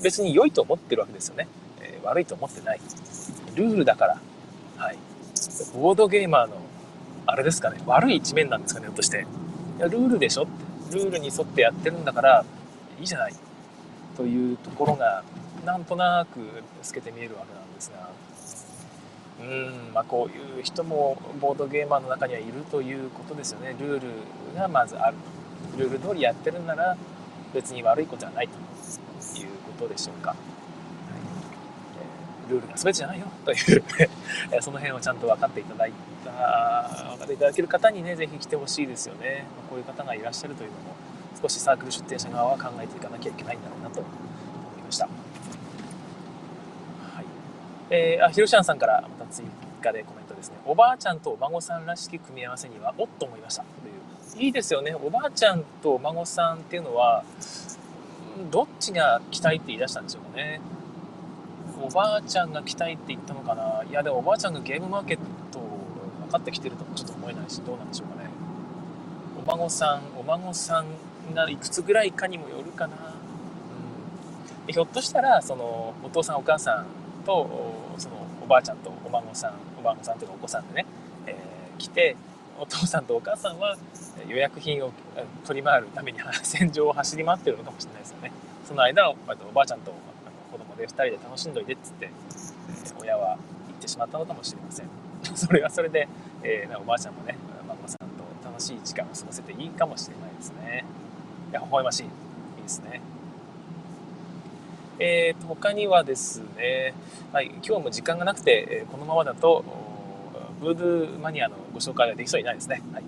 [0.01, 1.49] 別に良いと思ってるわけですよね。
[1.81, 2.79] えー、悪いと思ってない。
[3.55, 4.21] ルールだから、
[4.77, 5.08] はい。
[5.73, 6.57] ボードゲーマーの、
[7.25, 9.25] あれですかね、悪い一面なんですかね、ひょっとして。
[9.77, 10.47] いや、ルールでしょ。
[10.91, 12.45] ルールに沿ってやってるんだから、
[12.99, 13.33] いいじゃない。
[14.17, 15.23] というところが、
[15.65, 16.39] なんとなく
[16.83, 18.09] 透けて見えるわけなんですが、
[19.41, 23.75] うん、まあこういう人もボードゲーマーの中にはいるということですよね。
[23.79, 24.09] ルール
[24.57, 25.17] がまずある。
[25.77, 26.97] ルール通りやってるんなら、
[27.53, 28.53] 別に悪いことはないと
[29.39, 30.35] いうことでしょうか。
[32.49, 33.83] ルールが全てじゃないよという
[34.61, 35.93] その辺をちゃんと分かっていただい
[36.25, 39.45] た、分かっていただける方にね、ぜひ来てほしいですよね。
[39.69, 40.95] こういう方がいらっしゃるというのも、
[41.41, 44.09] 少しサークル出店者側は考えていかなきゃいけないんだろうなと思
[44.79, 45.05] いました。
[45.05, 45.11] は
[47.21, 47.25] い。
[47.89, 49.45] えー、あ、ひろしゃんさんからまた追
[49.81, 50.57] 加でコメントですね。
[50.65, 53.63] おばあちゃんとお孫さんらしき組み合わせには、おっと思いました。
[53.63, 54.43] という。
[54.45, 54.95] いいですよね。
[54.95, 57.23] おばあちゃんとお孫さんっていうのは、
[58.51, 60.61] どっちが期待って言い出したんでしょうかね。
[61.81, 63.83] おばあちゃんが来たいって言ったのかな。
[63.89, 65.17] いやでもおばあちゃんがゲームマーケッ
[65.51, 68.29] ト分かってきてるともちょっと思えないしどうなんでしょうかね。
[69.43, 70.85] お孫さんお孫さん
[71.33, 76.85] がいくつぐらいかにもよるかな、うん、でひょっとしたらそのお父さんお母さん
[77.25, 77.47] と
[77.97, 80.85] そのおばあちゃんとお孫さんお孫さんというかお子さんでね、
[81.25, 82.15] えー、来て
[82.59, 83.77] お父さんとお母さんは
[84.27, 84.91] 予約品を
[85.45, 88.31] 取り回るために戦場を走り回ってるのかもしれないですよね。
[88.67, 89.15] その間お
[89.53, 89.93] ばあちゃんと
[90.79, 92.09] で2人で楽しんどいてっつって、え
[92.99, 93.37] 親は
[93.67, 94.87] 言ってしまったのかもしれません
[95.35, 96.07] それはそれで、
[96.43, 97.35] えー、おばあちゃんもね
[97.67, 100.85] 孫さんと楽しい時間を過ごせていいかもしれないですね
[101.51, 102.07] いや微笑ましいい
[102.59, 103.01] いですね
[105.01, 106.93] えーと、他にはですね、
[107.31, 109.63] はい、今日も時間がなくて、えこのままだと
[110.59, 112.81] ブードゥーマニアのご紹介ができそうにないですね。
[112.91, 113.03] はい。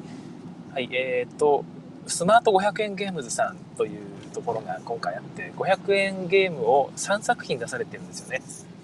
[0.74, 1.66] はい、えっ、ー、と、
[2.08, 4.00] スマート500円ゲームズさんという
[4.32, 8.42] ところが今回あって、500円ゲームを3作品出されてるんですよね。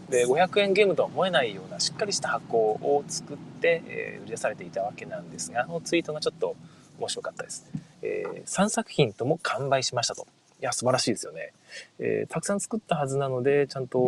[0.09, 6.55] で、500円ゲームとは思えないようなしっかりした箱を作って、えー、売り出されていたわけなんですが、あのツイートがちょっと
[6.99, 7.65] 面白かったです。
[8.01, 10.27] えー、3作品とも完売しましたと。
[10.59, 11.53] いや、素晴らしいですよね。
[11.99, 13.99] えー、たくさん作ったはずなので、ちゃんと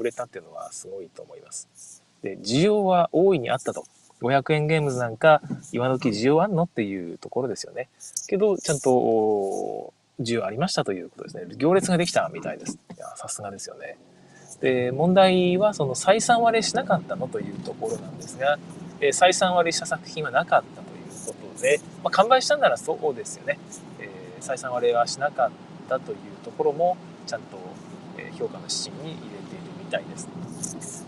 [0.00, 2.02] 売れたっていうのはすごいと思います。
[2.22, 3.84] で、需要は大いにあったと。
[4.20, 5.40] 500円ゲームズなんか、
[5.72, 7.88] 今時需要あんのっていうところですよね。
[8.26, 11.46] けど、ちゃんと、需要ありましたということですね。
[11.56, 12.78] 行列ができたみたいです。
[12.96, 13.96] いや、さすがですよね。
[14.60, 18.58] で、問題は、その採算割れしなかったのというところなんですが、
[19.00, 23.58] え採算割れした作品はなかったということで、まあ、完売したんならそうですよね。
[23.98, 25.50] えー、採算割れはしなかっ
[25.88, 27.58] たというところも、ちゃんと、
[28.38, 30.28] 評価の指針に入れているみたいです。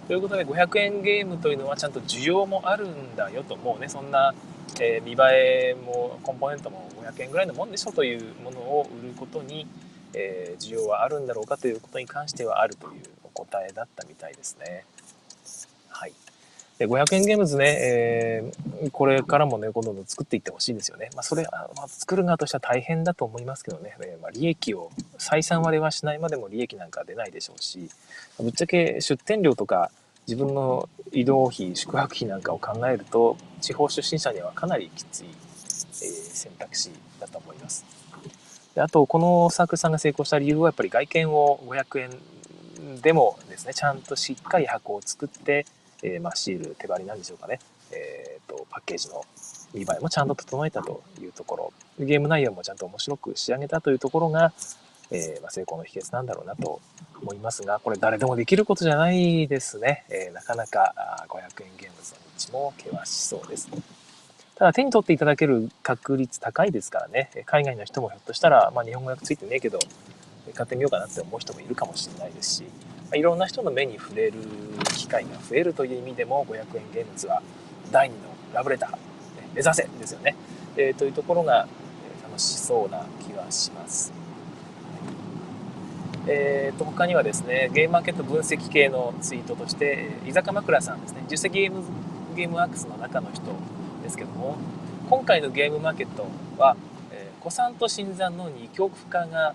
[0.06, 4.34] ということで500円ゲームというのはちゃんと需要もあるんだよともうねそんな、
[4.80, 9.66] えー、見栄えもコンポーネントも500円ぐらいのもんでしょというものを売ることに、
[10.14, 14.84] えー、需要はあるんだろうかということに関してはあるというお答えだったみたいですね。
[15.88, 16.12] はい。
[16.78, 21.10] で500円ゲームズね、えー、これからもね、どんどん作っていってほしいですよね。
[21.14, 27.88] まあ、それ、まあ、作る側としては大変だと思いますけどね、えー、まあ、利益を、採算割れはしないまでも利益なんか出ないでしょうし、
[28.40, 29.90] ぶっちゃけ出店料とか、
[30.26, 37.84] 自分の移動費、宿泊費なんかを考えると、地方出身者にはかなりきつい、え、選択肢だと思います。
[38.74, 45.66] であと、このサークルさんが成功した理由は、やっぱり外見を500円でもですね、ちゃんとしっかり箱を作って、
[46.02, 47.60] えー、まあ、シール、手張りなんでしょうかね。
[47.92, 49.24] えっ、ー、と、パッケージの
[49.74, 54.52] 見栄えもちゃんと整えたというところ、ゲーム内容もちゃんと面白く仕上げたというところが、
[55.12, 56.80] えー、ま、成功の秘訣なんだろうなと
[57.20, 60.04] 思いますが、これ誰でもできることじゃないですね。
[60.08, 63.68] えー、なかなか500円ゲームズの道も険しそうです。
[64.54, 69.78] ただ手に取っていただける確率高いですからね、海外の人もひょっとしたら、まあ、日本語訳ついてねえけど、
[70.54, 72.68] 買ってみようかなって思う人もいるかもしれないですし、ま
[73.12, 74.34] あいろんな人の目に触れる
[74.94, 77.42] 機会が増えるという意味でも500円ゲームズは
[77.90, 78.16] 第2の
[78.54, 78.90] ラブレター、
[79.54, 80.36] 目指せですよね、
[80.76, 81.66] えー、というところが
[82.22, 84.21] 楽しそうな気はします。
[86.26, 91.82] えー、と他にはですねゲームマーケット分析系のツイートとして伊坂枕さんですね10世ゲーム
[92.36, 93.42] ゲームワークスの中の人
[94.02, 94.56] ですけども
[95.10, 96.26] 今回のゲームマーケット
[96.58, 96.76] は、
[97.10, 99.54] えー、古参と新参の二極化が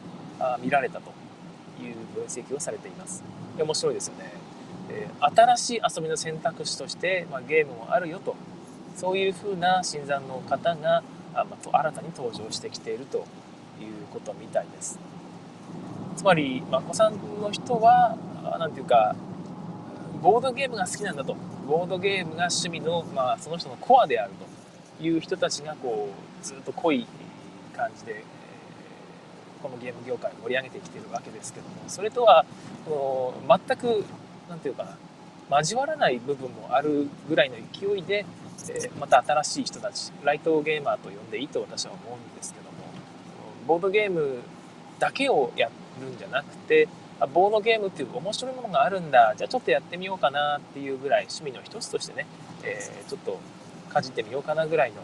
[0.61, 1.11] 見られたと
[1.81, 3.23] いう分析をされています。
[3.57, 4.31] 面白いですよね、
[4.89, 8.35] えー、新しい遊びの選択肢として、まあ、ゲームもあるよと。
[8.95, 11.03] そういうふうな新参の方が
[11.35, 13.25] あ、まあ、新たに登場してきているという
[14.11, 14.99] ことみたいです。
[16.17, 18.17] つまり、まあ、子さんの人は
[18.59, 19.15] 何ていうか
[20.21, 21.35] ボードゲームが好きなんだと。
[21.67, 24.57] ボードゲームが趣味の、まあ、その人のコアであると。
[24.99, 26.09] いう人たちがこ
[26.41, 27.05] うずっと濃い
[27.75, 28.23] 感じで、
[29.61, 31.75] このゲーム業界を盛り上げてきてるわけですけども。
[31.87, 32.45] それとは
[32.85, 34.05] この全く
[34.49, 34.85] 何て言うか
[35.49, 38.25] な交わらない部分もあるぐらいの勢いで、
[38.69, 42.71] えまた新しい人たちライトゲーマーと呼んでいいと私は思うんですけども。
[43.67, 44.39] ボードゲーム
[44.97, 46.87] だけをやっるんじゃなくて
[47.33, 49.33] ボードゲームっていう面白いものがあるんだ。
[49.35, 52.27] じゃあちょっとやってみようかなっていうぐらい趣味の一つとしてね、
[52.63, 53.39] えー、ちょっと
[53.89, 54.97] かじってみようかなぐらいの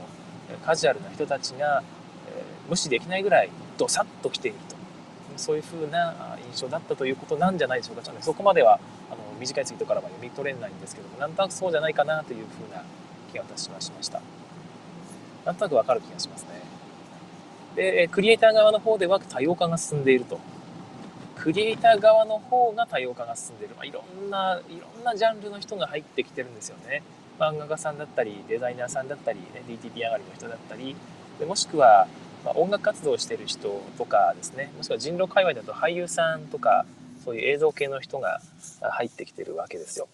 [0.65, 1.81] カジュアルな人たちが、
[2.27, 4.75] えー、無視できないぐらいどさっと来ていると。
[5.35, 8.03] そういう風な印象だったということなんじゃないでしょうか。
[8.03, 8.79] ちょっと、ね、そこまでは
[9.09, 12.83] あの短いツイートからは読み取れないんですけどもなんとなくそうじゃないかなという風な
[13.31, 14.21] 気が私はしました。
[15.43, 16.49] なんとなくわかる気がしますね。
[17.75, 20.39] でクリエイター側の方では多様化が進んでいると。
[21.43, 27.03] クリエイター側の方が多様化が進んでる、まあ、いろんないろんなジャンルの人が入ってきてるんですよね。
[27.37, 30.95] 漫画家さんだったりデザイナーさんだったり、ね、DTP 上がりの人だったり。
[31.39, 32.07] でもしくは、
[32.45, 34.71] まあ、音楽活動をしてる人とかですね。
[34.77, 36.85] もしくは人狼界隈だと俳優さんとか
[37.25, 38.39] そういう映像系の人が
[38.79, 40.07] 入ってきてるわけですよ。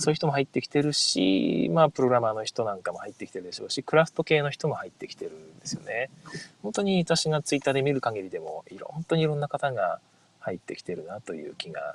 [0.00, 6.10] そういう人も入ってきてるし、まあ、プログラマーの人なんかも入ってきてるでしょうし、クラフト系の人も入ってきてるんですよね。
[6.62, 10.00] 本当に私がツイッターで見る限りでも、いろ、本当にいろんな方が
[10.40, 11.94] 入ってきてるなという気が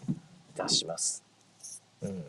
[0.55, 1.23] いたします。
[2.01, 2.23] うん。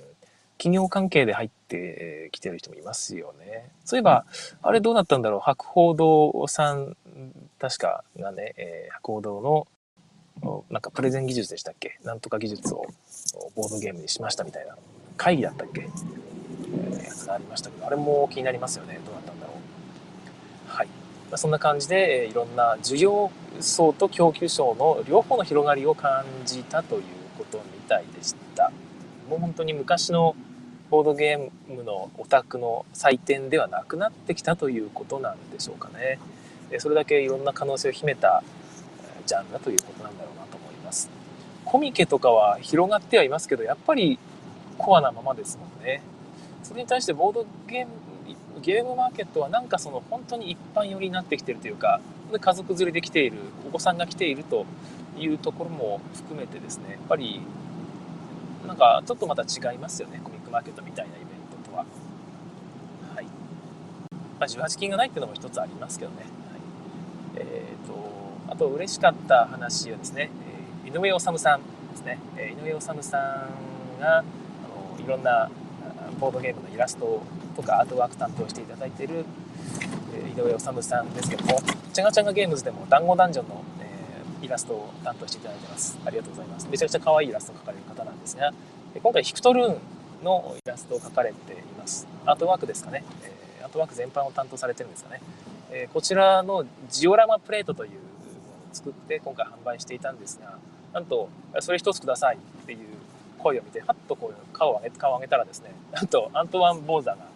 [0.59, 3.69] 企業関係で入ってきてる人もいますよね。
[3.85, 4.25] そういえば、
[4.63, 5.41] あれどうなったんだろう？
[5.41, 6.97] 博報堂さん、
[7.59, 9.41] 確かがね、えー、博報堂
[10.43, 11.99] の、なんかプレゼン技術でしたっけ？
[12.05, 12.87] なんとか技術を
[13.55, 14.77] ボードゲームにしましたみたいな
[15.17, 19.01] 会議だったっけ、えー、やつがありましたけど、あれも気になりますよね。
[19.05, 19.57] どうなったんだろう。
[20.69, 20.87] はい。
[20.87, 20.93] ま
[21.35, 27.03] あ、そんな感じで、えー、いろんな需要層と供給層の両方の広がりを感じたという
[27.39, 28.73] ことみたいでした。
[29.29, 30.37] もう本当に昔の
[30.89, 36.21] ボードゲームのオタクの祭典ではなくなってきたということなんでしょうかね。
[36.79, 38.45] それだけいろんな可能性を秘めた
[39.27, 41.11] ジャンルだということなんだろうなと思います。
[41.65, 44.21] コミケとかは広がってはいますけど、やっぱり
[44.79, 46.03] コアなままですもんね。
[46.63, 47.93] それに対してボードゲーム、
[48.61, 52.01] ゲームマーケットはなんかその本当に一般寄りになってきてるというか、
[52.33, 54.67] 家族連れで来ている、お子さんが来ていると
[55.19, 57.41] いうところも含めてですね、やっぱり
[58.67, 61.85] なんかちょっとまた違いますよね、コミックマーケットみたいなイベントとは。
[63.15, 63.25] はい。
[63.25, 63.31] ま
[64.41, 66.17] あ、18金がないっていうのも一つありますけどね。
[66.19, 66.27] はい、
[67.37, 67.95] えっ、ー、と、
[68.49, 70.31] あと嬉しかった話はですね、
[70.85, 71.39] え、井上治さんで
[71.97, 72.19] すね。
[72.37, 74.25] え、井上治さんが、
[75.07, 75.49] いろんな
[76.19, 77.23] ボードゲームのイラスト
[77.55, 79.25] とかアートワーク担当していただいている、
[80.13, 81.61] え井上治さんですけども、
[81.93, 83.65] チャガチャガゲームズでも団子ダンジョンの
[84.43, 85.97] イラストを担当していただいてます。
[86.05, 86.69] ありがとうございます。
[86.69, 88.53] めちゃくちゃ可愛いイラストを描かれる方なんですが、
[89.01, 89.81] 今回ヒクトルーン
[90.25, 92.09] のイラストを描かれています。
[92.25, 93.05] アートワークですかね。
[93.23, 95.21] えアートワーク全般を担当されてるんですかね。
[95.71, 98.03] えこちらのジオラマプレートというものを
[98.73, 100.59] 作って今回販売していたんですが、
[100.93, 101.29] なんと、
[101.61, 102.79] それ一つくださいっていう
[103.39, 107.27] 声を見て、はっとこう顔を上げ顔を上げたらですね、なんとアントワン・ボーザが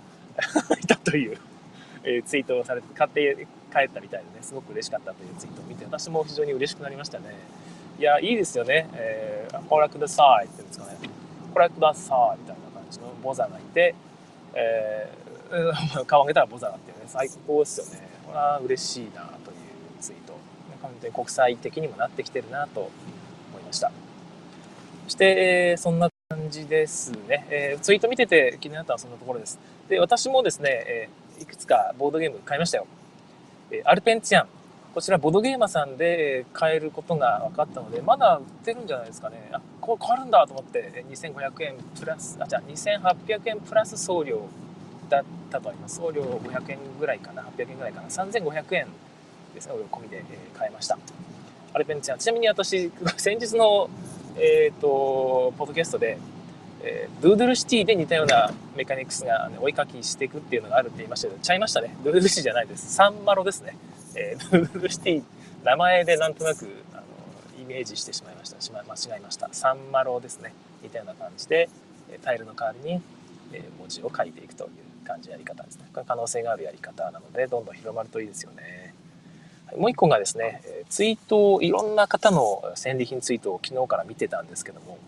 [0.81, 1.39] いたという、
[2.05, 7.37] えツイートをされて、買って帰ったみたいでね、すごく嬉しかったというツイートを見て、私も非常に嬉しくなりましたね。
[7.99, 8.89] いや、いいですよね。
[8.95, 10.99] えー、これくださいって言うんですかね。
[11.53, 13.95] これくださいみたいな感じのボザーがいて、
[14.55, 18.09] えー、 顔上げたらボザがっていうね、最高ですよね。
[18.27, 19.57] これは嬉しいなという
[20.01, 20.35] ツイート。
[20.83, 22.91] 完全に国際的にもなってきてるなと思
[23.61, 23.93] いました。
[25.11, 27.47] して、え、そんな感じですね。
[27.51, 29.59] え、ツイート見てて気になったのはそんなところです。
[29.89, 31.09] で、私もですね、え、
[31.41, 32.87] いくつかボードゲーム買いましたよ。
[33.71, 34.49] えアルペンチアン。
[34.95, 39.49] こちらボードゲーマさんで買えることが分かったので、まだ売ってるんじゃないですかね。
[39.53, 44.49] あ、これ変わるんだと思って、2500円プラス、あ、じゃあ2800円プラス送料
[45.09, 45.97] だったとあります。
[45.97, 48.87] 送料500円ぐらいかな、800円ぐらいかな、3500円
[49.55, 50.25] ですね、お込みで、
[50.57, 50.99] 買いました。
[51.73, 52.19] アルペンチアン。
[52.19, 53.89] ちなみに私、 先日の、
[54.41, 56.19] えっ、ー、と、ポッドキャストで、
[56.83, 61.95] えー、ドゥードゥルシティで似たようなメカニクスが、ね、追いかきしていくっていうのがあるって言いましたけど、ちゃいましたね。
[62.03, 62.95] ドゥードゥルシティじゃないです。
[62.95, 63.77] サンマロですね。
[64.17, 65.23] えー、ドゥードゥルシティ、
[65.63, 67.03] 名前でなんとなく、あの、
[67.63, 68.59] イメージしてしまいました。
[68.63, 69.51] しま間違えました。
[69.53, 70.55] サンマロですね。
[70.83, 71.69] 似たような感じで、
[72.23, 73.03] タイルの代わりに、
[73.53, 75.85] え文字を書いていくという感じのやり方ですね。
[75.93, 78.90] これ可能性があるやり方なので、どんどん広まるといいですよね。
[79.77, 84.99] もう一個がですね、ツイートを、いろんな方の戦利品ツイートを昨日から見てたんですけども、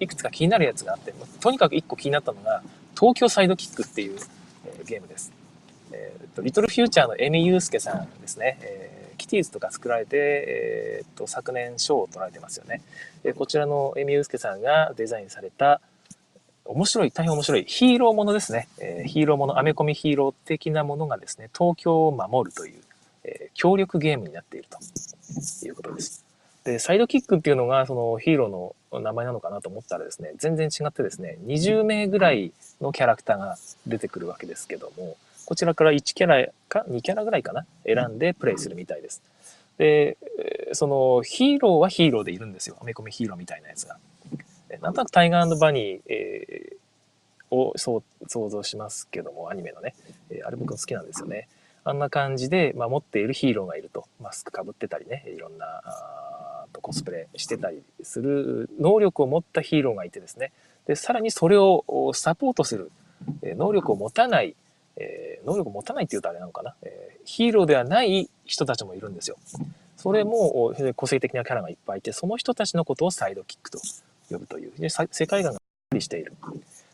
[0.00, 2.62] いくつか気になるやつがあって、とにかく1個気になったのが、
[2.98, 4.18] 東京サイドキックっていう、
[4.86, 5.32] ゲームです。
[5.92, 8.58] えーと、リトルフューチャーのエミユースケさんですね。
[8.62, 12.82] えー、キティーズとか作られて、えーと、昨年賞を取られてますよね。
[13.24, 15.80] えこちらのエミユースケさんがデザインされた、
[16.64, 18.68] 面白い、大変面白いヒーローものですね。
[18.80, 22.80] えー、ヒーローもの、アメコミヒーロー的なものがですね、東京を守るという、
[23.24, 26.24] えー、協力ゲームになっているということです。
[26.64, 33.56] で、サイドキックっていうのがそのヒーローの名前なのかなと思ったらですね、全然違ってですね、20名ぐらいのキャラクターが
[33.86, 39.22] 出てくるわけですけども、こちらから1キャラか2キャラぐらいかな選んでプレイするみたいです。
[39.78, 40.18] で、
[40.72, 42.76] そのヒーローはヒーローでいるんですよ。
[42.80, 43.96] アメコミヒーローみたいなやつが。
[44.80, 48.02] なんとなくタイガーバニー、えー、を想
[48.48, 49.94] 像しますけども、アニメのね。
[50.30, 51.48] えあれ僕好きなんですよね。
[51.84, 54.06] あんな感じで、まあ、持っているヒーローがいると。
[54.20, 55.82] マスクかぶってたりね、いろんな、
[56.72, 60.52] とコスプレしてたりする能力を持ったヒーローがいてですね。
[60.86, 62.90] で、さらにそれをサポートする、
[63.42, 64.56] 能力を持たない、
[64.96, 69.36] え能力を持たないって言うとあれなのかな、えヒーローではない人たちもいるんですよ。
[69.96, 73.78] それも個性的なキャラがいっぱいいて、その人たちのことをサイドキックと
[74.30, 75.58] 呼ぶという、世界観がしっ
[75.90, 76.34] かりしている。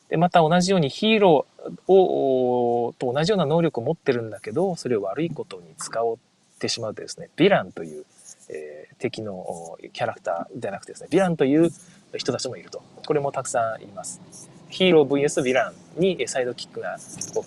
[0.08, 6.18] で、また同じようにヒーローを、と同じような能力を持ってるんだけど、それを悪いことに使おうっ
[6.58, 8.04] てしまうとですね、ヴィランという、
[8.48, 11.70] えー、敵のキャラクターではなくてですね、ヴィランという
[12.16, 12.82] 人たちもいると。
[13.04, 14.20] これもたくさんいます。
[14.68, 16.98] ヒーロー VS ヴィランにサイドキックが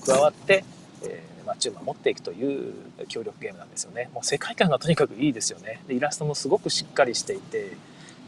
[0.06, 0.64] 加わって、
[1.04, 2.74] えー、街を守っていくという
[3.08, 4.10] 協力ゲームなんですよね。
[4.14, 5.82] もう世界観がとにかくいいですよね。
[5.88, 7.72] でイラストもすごくしっかりしていて、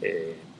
[0.00, 0.52] えー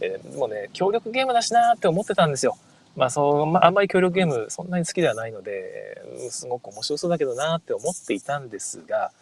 [0.00, 2.56] えー、もうね、協力ゲームだしなーって思ってたんですよ。
[2.98, 9.12] まあそう、まあ、あんまり協力ゲームそんなに好きではないので、すごく面白そうだけどなって思っていたんですが、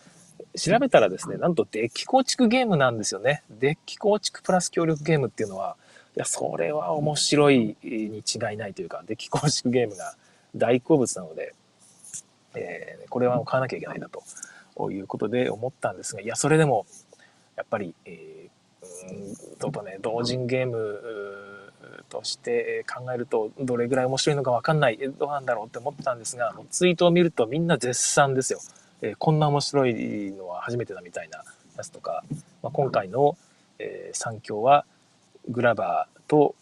[0.57, 3.43] 調べたらですね、なんとデッキ構築ゲームなんですよね。
[3.51, 5.77] デッキ構築プラス協力ゲームっていうのは、
[6.17, 10.15] いや、それは面白いに違いないというか、デッキ構築ゲームが
[10.55, 11.55] 大好物なので、
[12.55, 16.87] えー、これは買わなきゃいけないなということで思ったんですが、いや、それでも、
[17.57, 21.26] やっぱり、えー、うんちょっとね、同人ゲーム
[22.09, 28.61] として考えると、どれぐらい面白いのかわかんない、どうなんだろうって思ってたんですが、ツイートを見るとみんな絶賛ですよ。
[29.03, 31.45] えー、こんな面白いのは初めてだみたいな
[31.77, 32.25] やつとか、
[32.63, 33.37] まあ、今回の、
[33.79, 34.85] えー、三強は
[35.49, 36.55] グラバーと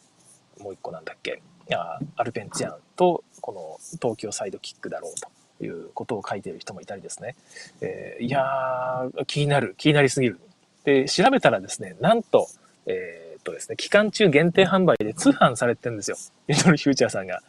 [0.61, 1.43] もう一個なんだっけ
[1.73, 5.15] あアルペンチアンとこの東京サイドキックだろう
[5.59, 7.37] ということを書いている人もいたりですね、
[7.81, 10.39] えー、いやー気になる気になりすぎる
[10.85, 12.49] で調べたらですねなんと、
[12.87, 16.17] えー、とですね期間中限定販売で通販されてるんですよ
[16.49, 17.43] リトルフューチャーさんが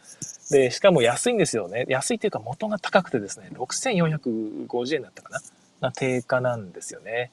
[0.50, 1.86] で、しかも安いんですよね。
[1.88, 5.40] 安いっていうか元が高くてですね、6450円だったかな。
[5.80, 7.30] な定価なんですよね。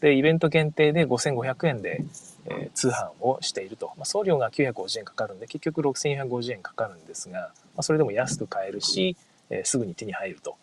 [0.00, 2.04] で、イベント限定で5500円で、
[2.46, 3.92] えー、通販をしていると。
[3.96, 7.48] まあ、送料が950円かかるんで、結局6450円かかるんですが、ま
[7.78, 9.16] あ、それでも安く買えるし、
[9.50, 10.56] えー、すぐに手に入ると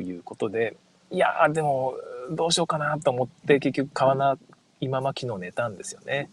[0.00, 0.76] いうことで、
[1.10, 1.94] いやー、でも、
[2.30, 4.36] どうしようかなと思って、結局買わない、
[4.80, 6.30] 今ま昨日寝たんですよね。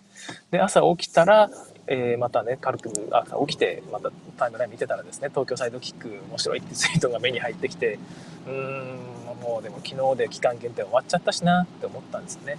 [0.52, 1.50] で、朝起きたら、
[1.88, 7.98] えー、またね、軽く朝起きて、またタイムライン見てたらですね、東京サイドキック面白いってツイートが目に入ってきて、
[8.46, 12.58] うーん、もうでも昨日で期間限定終わっちゃったしなって思ったんですよね。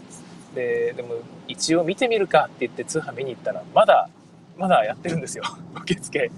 [0.54, 4.09] で、でも一応見てみるかって言って通販見に行ったら、まだ、
[4.56, 5.44] まだやってるんですよ、
[5.82, 6.30] 受付。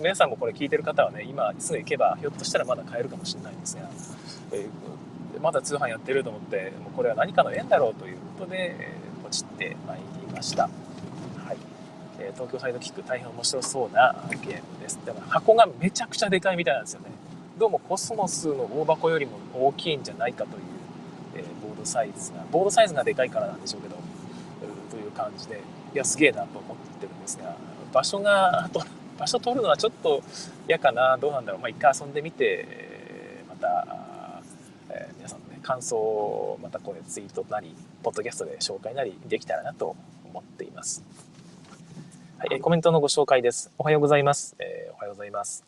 [0.00, 3.88] 皆さんもこれ聞いてる方はね、今すぐ行けば、ひょっとしたらまだ買えるかもしれないんですが、
[4.52, 10.62] えー、まだ通販やってると思って、もうこれは何かの縁だろうということで、えー、ポチってまいりました。
[10.62, 10.68] は
[11.52, 11.56] い
[12.18, 14.98] え東京サイドキック大変面白そうなゲームです。
[15.04, 17.10] でも箱がめちゃくちゃでかいみたいなんですよね。
[17.58, 20.62] どうもコスモスの大箱よりも大きいんじゃないかという、
[21.34, 23.96] えボードサイズが、ボードサイズがでかいからなんでしょうけど、
[24.90, 25.60] という感じで、
[25.92, 27.54] いや、すげえなと思ってるんですが、
[27.92, 28.70] 場所が、
[29.18, 30.22] 場所取るのはちょっと
[30.68, 31.60] 嫌かな、どうなんだろう。
[31.60, 34.40] まあ、一回遊んでみて、えまた、
[34.88, 41.04] えー、皆さんのね、感想をまたこれツイートなり、ポッドキャストで紹介なりできたらなと思っています。
[42.38, 43.70] はい、コメントのご紹介です。
[43.78, 44.56] おはようございます。
[44.58, 45.64] えー、おはようございます。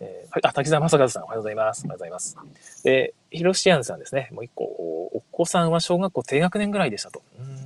[0.00, 1.86] えー、あ、滝沢正和さん、おはようございます。
[1.86, 2.36] おはようございます。
[2.82, 4.28] で、ヒロシアンさんですね。
[4.32, 7.22] もう一個、お子さんは小学校低学年ぐらいでしたと。
[7.38, 7.64] うん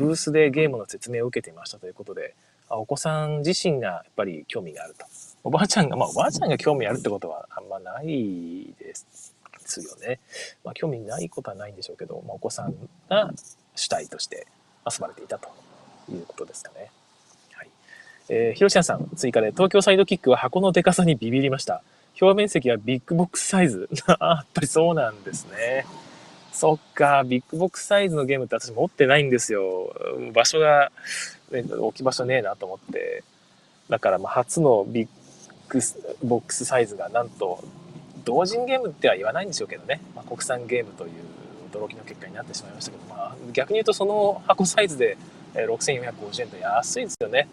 [0.00, 2.34] ブースでゲームの説明を受けていましたということで、
[2.70, 5.04] あお子さん自身がやっぱり興味があると。
[5.44, 9.29] おばあちゃんが、まあおばあちゃんが興味あるってことはあんまないです
[9.76, 10.20] ですよね。
[10.64, 12.74] まあ興味ないことはないんでしょうけど、まあ、お子さん
[13.08, 13.30] が
[13.74, 14.46] 主体として
[14.90, 15.48] 遊ばれていたと
[16.10, 16.90] いうことですかね。
[17.52, 17.68] はい
[18.28, 21.82] えー、ひろしやさん、追加で、東京サイドキックは箱のデカさにビビりました。
[22.20, 23.88] 表面積はビッグボックスサイズ。
[24.08, 25.86] やっぱりそうなんですね。
[26.52, 29.94] そっか、ビッグボックスサイズのゲームって私持ってないんですよ。
[30.32, 30.92] 場所が、
[31.50, 33.24] ね、置き場所ねえなと思って。
[33.88, 35.08] だから、ま、初のビッ
[35.68, 35.80] グ
[36.22, 37.62] ボックスサイズが、なんと、
[38.30, 40.00] 同人ゲームっては言わないんでしょうけどね。
[40.14, 41.10] まあ、国産ゲームという
[41.72, 45.16] 驚きの結果になってしまいましたけど、まあ、逆に言うとその箱サイズで
[45.54, 47.48] 6450円と安いですよね。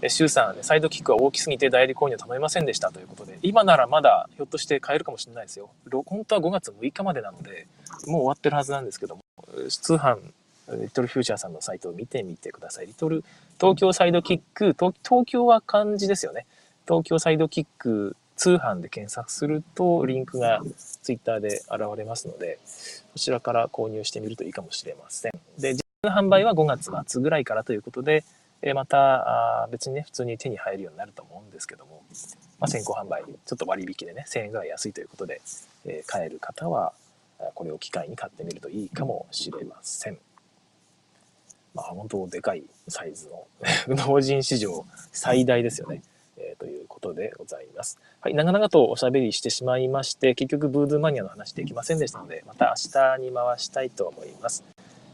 [0.00, 0.08] うん。
[0.08, 5.70] シュウさん、サイドキックは大きすぎて代理購入頼めませんでしたということで、今ならまだひょっとして買えるかもしれないですよ。
[6.06, 7.66] 本当は5月6日までなので、
[8.06, 9.22] もう終わってるはずなんですけども、
[9.68, 10.18] 通販、
[10.80, 12.86] リトルフューチャーさんのサイトを見てみてください。
[12.86, 13.24] リトル、
[13.58, 16.46] 東京サイドキック、東東京は漢字ですよね。
[16.86, 20.62] 東京サイドキック通販で検索するとリンクが
[21.02, 22.58] ツイッターで現れますので、
[23.12, 25.32] こちらから購入してみるといいかもしれません。
[25.58, 28.24] で、実際の販売は5月末ぐらいからということで、
[28.62, 32.02] えまた別にね、普通に手に入るようになると思うんですけども、
[32.58, 35.42] まあ、先行販売、ちょっと割引でね、1000円ぐらい安いということで、
[35.84, 36.94] え買える方は、
[37.54, 40.18] これを機会に買ってみるといいかもしれません。
[41.74, 43.46] まあ、本当でかいサイズの
[44.06, 46.00] 同人史上最大ですよね。
[46.40, 47.98] えー、ということでございます。
[48.20, 54.64] はい、長々とおしゃべりしてしまいまして、結局ブードゥーマニアの話できませんでしたので、また明日に回したいと思います。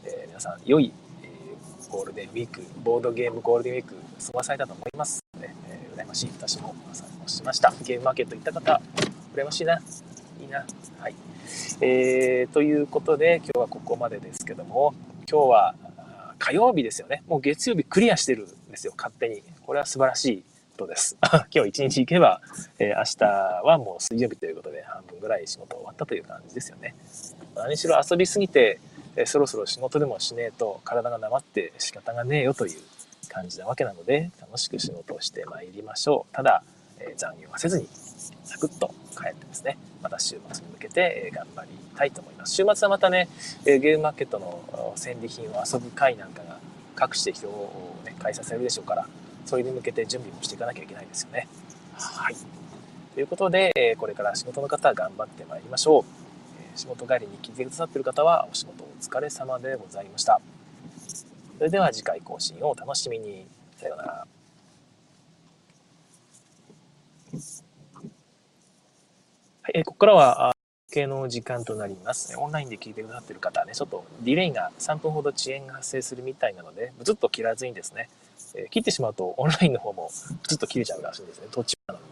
[0.05, 7.73] えー、皆さん、良い、えー、ゴールデンウィーク、ボードゲームゴールデンウィーク過ごされたと思いますので、えー、羨ましい私も参考しました。
[7.83, 8.81] ゲームマーケット行った方、
[9.35, 9.81] 羨ましいな。
[10.39, 10.65] いいな。
[10.99, 11.15] はい。
[11.81, 14.93] えー、ということで、今日はここまでですけども、
[15.29, 15.75] 今日は
[16.39, 17.23] 火曜日ですよね。
[17.27, 19.43] もう月曜日クリアしてるんですよ、勝手に。
[19.65, 20.43] これは素晴らしい
[20.77, 21.17] ことです。
[21.51, 22.39] 今日一日行けば、
[22.77, 23.25] えー、明日
[23.65, 26.95] はもう水曜日ということで、半分ぐらい仕事終わったという感じですよね。
[27.55, 28.79] 何しろ遊びすぎて、
[29.15, 32.79] えそろそろ仕事でもしねえと体がなまって仕方がねえよという
[33.29, 36.35] 感じなわけなので、楽しく仕事をしてまいりましょう。
[36.35, 36.63] ただ、
[36.99, 37.89] え残業はせずに、
[38.43, 42.53] サクッと帰ってですね、また週末に向けてえ頑張りたいと思います。
[42.53, 43.27] 週末はまたね、
[43.65, 46.59] えゲームマーケットの戦利品を遊ぶ会なんかが
[46.95, 49.07] 各地で人を、ね、開催されるでしょうから、
[49.47, 51.47] それに向けて準備もしていかなきゃいけないですよね。
[51.93, 52.35] はい。
[53.15, 56.77] ということで、これから仕事の方は頑張ってまいりましょう。
[56.77, 60.39] 仕事帰りに聞いてくださってる方はお仕事お疲れ様でございました。
[61.57, 63.47] それでは次回更新をお楽しみに。
[63.77, 64.27] さようなら。
[69.61, 70.53] はい、えここからは、
[70.91, 72.37] 系の時間となります。
[72.37, 78.09] オンラインで聞いてくださってる方はね、ちょっとディレイが3分ほど遅延が発生するみたいなので、ずっと切らずにですね、
[78.55, 80.09] え、切ってしまうとオンラインの方も
[80.47, 81.47] ずっと切れちゃうらしいんですね。
[81.51, 82.05] 途中なのに。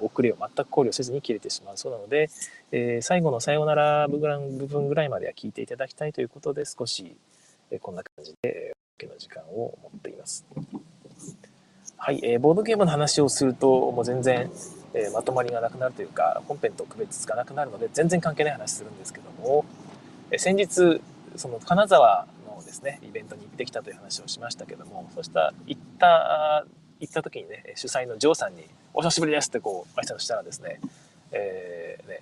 [0.00, 2.30] 遅れを全く考慮せずに切れてしまうそうなので、
[2.72, 7.16] えー、最後のさようなら部分ぐらいまでは聞いていただきたいということで、少し、
[7.70, 10.44] え、こんな感じで、えー、の時間を持っています。
[11.96, 14.50] はい、えー、ボードゲームの話をすると、もう全然、
[14.94, 19.64] えー、まとまりがなくなるというか、本編と区別つかなくなるので、全然関係ない話するんですけども、
[20.30, 21.00] え、先日、
[21.36, 22.26] その金沢
[22.68, 26.66] ですね、イベントに行ってきたという話をしましたけども、そうした行った、
[27.00, 30.80] 行った時にね、主催のジョーさんに、お久しぶりですってこう、挨拶したらですね、
[31.32, 32.20] えー、ね、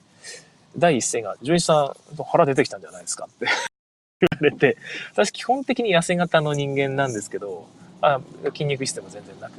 [0.78, 3.46] 第一声が、ジョイさん、腹出てきたんじゃないですかって
[4.20, 4.76] 言われて、
[5.12, 7.66] 私基本的に痩せ型の人間なんですけど、
[8.00, 8.20] あ
[8.52, 9.52] 筋肉質でも全然なく、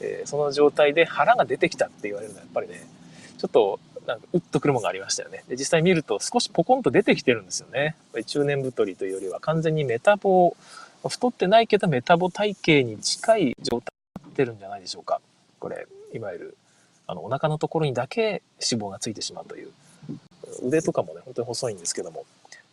[0.00, 2.86] えー、その状態で腹が出てきたって言われるのはやっぱりね、
[3.38, 5.44] ちょっとなんかうっとくるものがありましたよね。
[5.48, 7.96] で、実際見ると少しポコンと出てきてるんですよね。
[8.26, 10.56] 中年太りというよりは完全にメタボ、
[11.08, 15.20] 太ってないけどメタボ体型に近い状態になってるんじゃないでしょうか。
[15.58, 16.56] これ、いわゆる、
[17.06, 19.70] あの、お腹のところにだけ脂肪がついてしまうという。
[20.62, 22.24] 腕とかもね、本当に細いんですけども、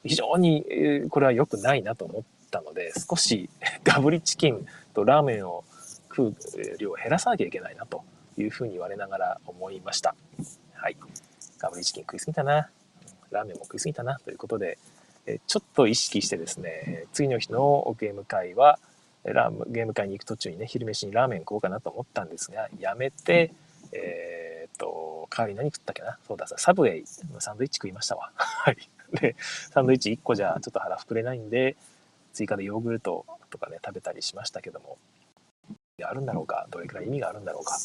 [0.04, 0.66] 非常に
[1.10, 3.50] これは良くないなと思ったので、少し
[3.84, 5.64] ガブリチキンとラーメンを
[6.10, 6.36] 食う
[6.78, 8.04] 量を減らさなきゃいけないなと
[8.38, 10.16] いうふうに言われながら思いました。
[10.82, 10.96] はい。
[11.60, 12.70] ガブリチキン食いすぎたな。
[13.32, 14.78] ラーメンも食いすぎたなということで、
[15.26, 18.80] えちょっと意識してですね、次の日のゲーム会は、
[19.26, 23.54] ラーゲーム会に行く途中にね、昼飯にラーメン食おうかなと思ったんですが、やめて、
[23.92, 27.04] えー、っと、代わり何食ったっけなそうだ、サブウェイ
[27.40, 28.32] サンドイッチ食いましたわ。
[28.36, 28.78] はい。
[29.20, 31.76] で、サンドイッチ1個じゃちょっと腹膨れないんで、
[32.32, 34.98] 追加でヨーグルトとかね、食べたりしましたけども、
[36.04, 37.78] あるんだろうか、どれくらい意味があるんだろうか、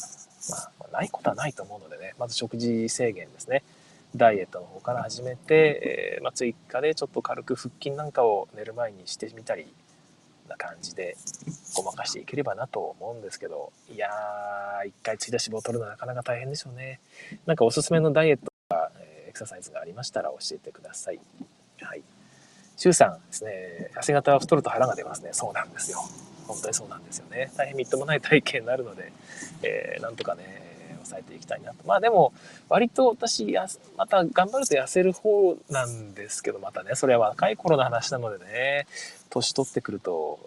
[0.79, 3.63] まあ、ないことはないと思うのでね、まず食事制限ですね。
[4.15, 9.67] ダイエットの方から始めて、えー、まあ、追加でちょっと軽く腹筋なんかを寝る前にしてみたり
[10.47, 11.17] な感じで
[11.75, 16.99] ごまかしていければなと思うんですけどいやー一回ついた脂肪を取るのはなかなか大変でしょうね。
[17.45, 21.19] なんかおすすめのダイエットか、えエクササイズがありましたら教えてください。
[21.81, 22.03] はい。
[22.77, 25.29] 周さんですね痩せ型は太ると腹が出ますね。
[25.33, 25.99] そうなんですよ。
[26.47, 27.51] 本当にそうなんですよね。
[27.57, 29.11] 大変みっともない体型になるので、
[29.63, 30.65] えー、なんとかね、
[31.05, 31.77] 抑えていきたいなと。
[31.85, 32.33] まあでも、
[32.69, 33.55] 割と私、
[33.97, 38.87] また頑張ると痩せる方なんですけど、またね、それは若い頃の話なのでね、
[39.29, 40.39] 年取ってくると、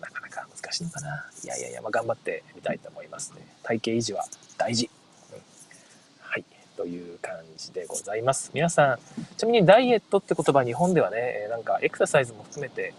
[0.00, 1.26] なかなか難しいのかな。
[1.44, 3.46] いやいやいや、まあ、頑張ってみたいと思いますね。
[3.62, 4.24] 体型維持は
[4.58, 4.90] 大事。
[5.32, 5.40] うん、
[6.20, 6.44] はい。
[6.76, 8.50] という感じでございます。
[8.52, 8.98] 皆さん、
[9.36, 12.94] ちなみにダイエットって言葉、日本ではね、なんかエクササイズも含めて、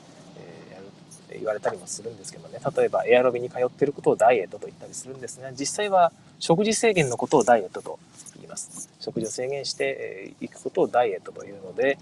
[1.33, 2.59] 言われたりもするんですけどね。
[2.75, 7.99] 例えばエアロビに通ってることをダイエットと言ったりするんですが実際は食事制限のことをダイエットと
[8.35, 8.89] 言います。
[8.99, 11.97] 食事を制限していくことをダイエットというので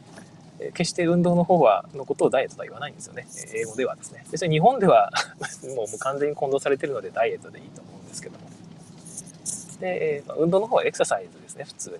[0.74, 3.28] 決して運動の方はのことをダイエットとは言わないんですよね。
[3.54, 4.26] 英語ではですね。
[4.32, 5.12] 別に日本では
[5.76, 8.46] もう完全に混同されてるのでダイエットでいいと思うんですけども。
[9.80, 11.66] で、運動の方はエクササイズですね。
[11.66, 11.98] 普通に、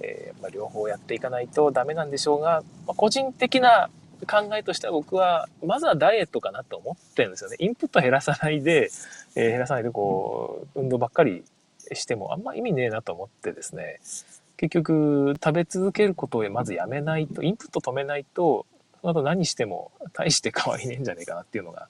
[0.00, 3.88] え、ま、両方やっていかないとダメなんでしょうが、ま、個人的な
[4.26, 7.56] 考えとしては僕は、まずはダイエットかなと思ってるんですよね。
[7.58, 8.90] インプット減らさないで、
[9.34, 11.44] えー、減らさないでこう、運動ばっかり
[11.92, 14.00] してもあんま意味ねえなと思ってですね、
[14.56, 18.66] 結局食べ続けることをまずやめないと、インプット止めないと、
[19.02, 21.88] その後何しても大して変わりねえんじゃねえかなっていうのが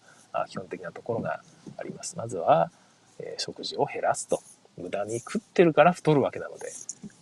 [0.48, 1.40] 基本的なところが
[1.76, 2.16] あります。
[2.16, 2.70] まずは、
[3.18, 4.40] えー、食事を減らすと。
[4.76, 6.70] 無駄に食ってるから太るわけなので、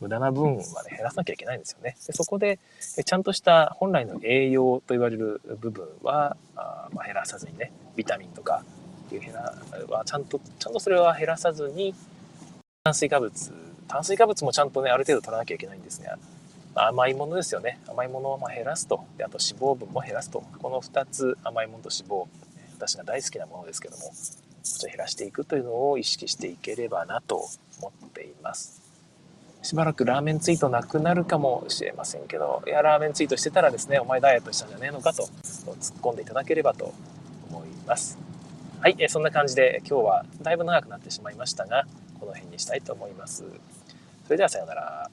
[0.00, 1.96] 無駄な分はね、減らさなきゃいけないんですよね。
[2.06, 2.58] でそこで、
[3.04, 8.64] ちゃんとした本来の栄養と言われる部分は、あまあ、減らさずにね、ビタミンとか
[9.12, 9.54] いう減ら
[9.88, 11.94] はちゃんと、ちゃんとそれは減らさずに、
[12.82, 13.52] 炭水化物、
[13.86, 16.18] 炭水化物もちゃんとね、ある程度取らなきゃいけないんですが、
[16.74, 17.78] 甘いものですよね。
[17.86, 19.04] 甘いものを減らすと。
[19.16, 20.42] で、あと脂肪分も減らすと。
[20.58, 22.26] この2つ、甘いものと脂肪、
[22.76, 24.12] 私が大好きなものですけども、
[24.64, 27.48] っと減らしていくというのを意識していければなと
[27.80, 28.82] 思っています。
[29.62, 36.92] しばらくラーメンツイートなくなるかもしれませんけど、いや、ラーメンツイートしてたらですね、お前ダイエットしたんじゃねえのかと突っ込んでいただければと
[37.50, 38.18] 思います。
[38.80, 41.86] はい、えそんな感じで今日はだいぶ長くなってしまいましたが
[42.20, 43.44] この辺にしたいと思います。
[44.24, 45.10] それではさようなら。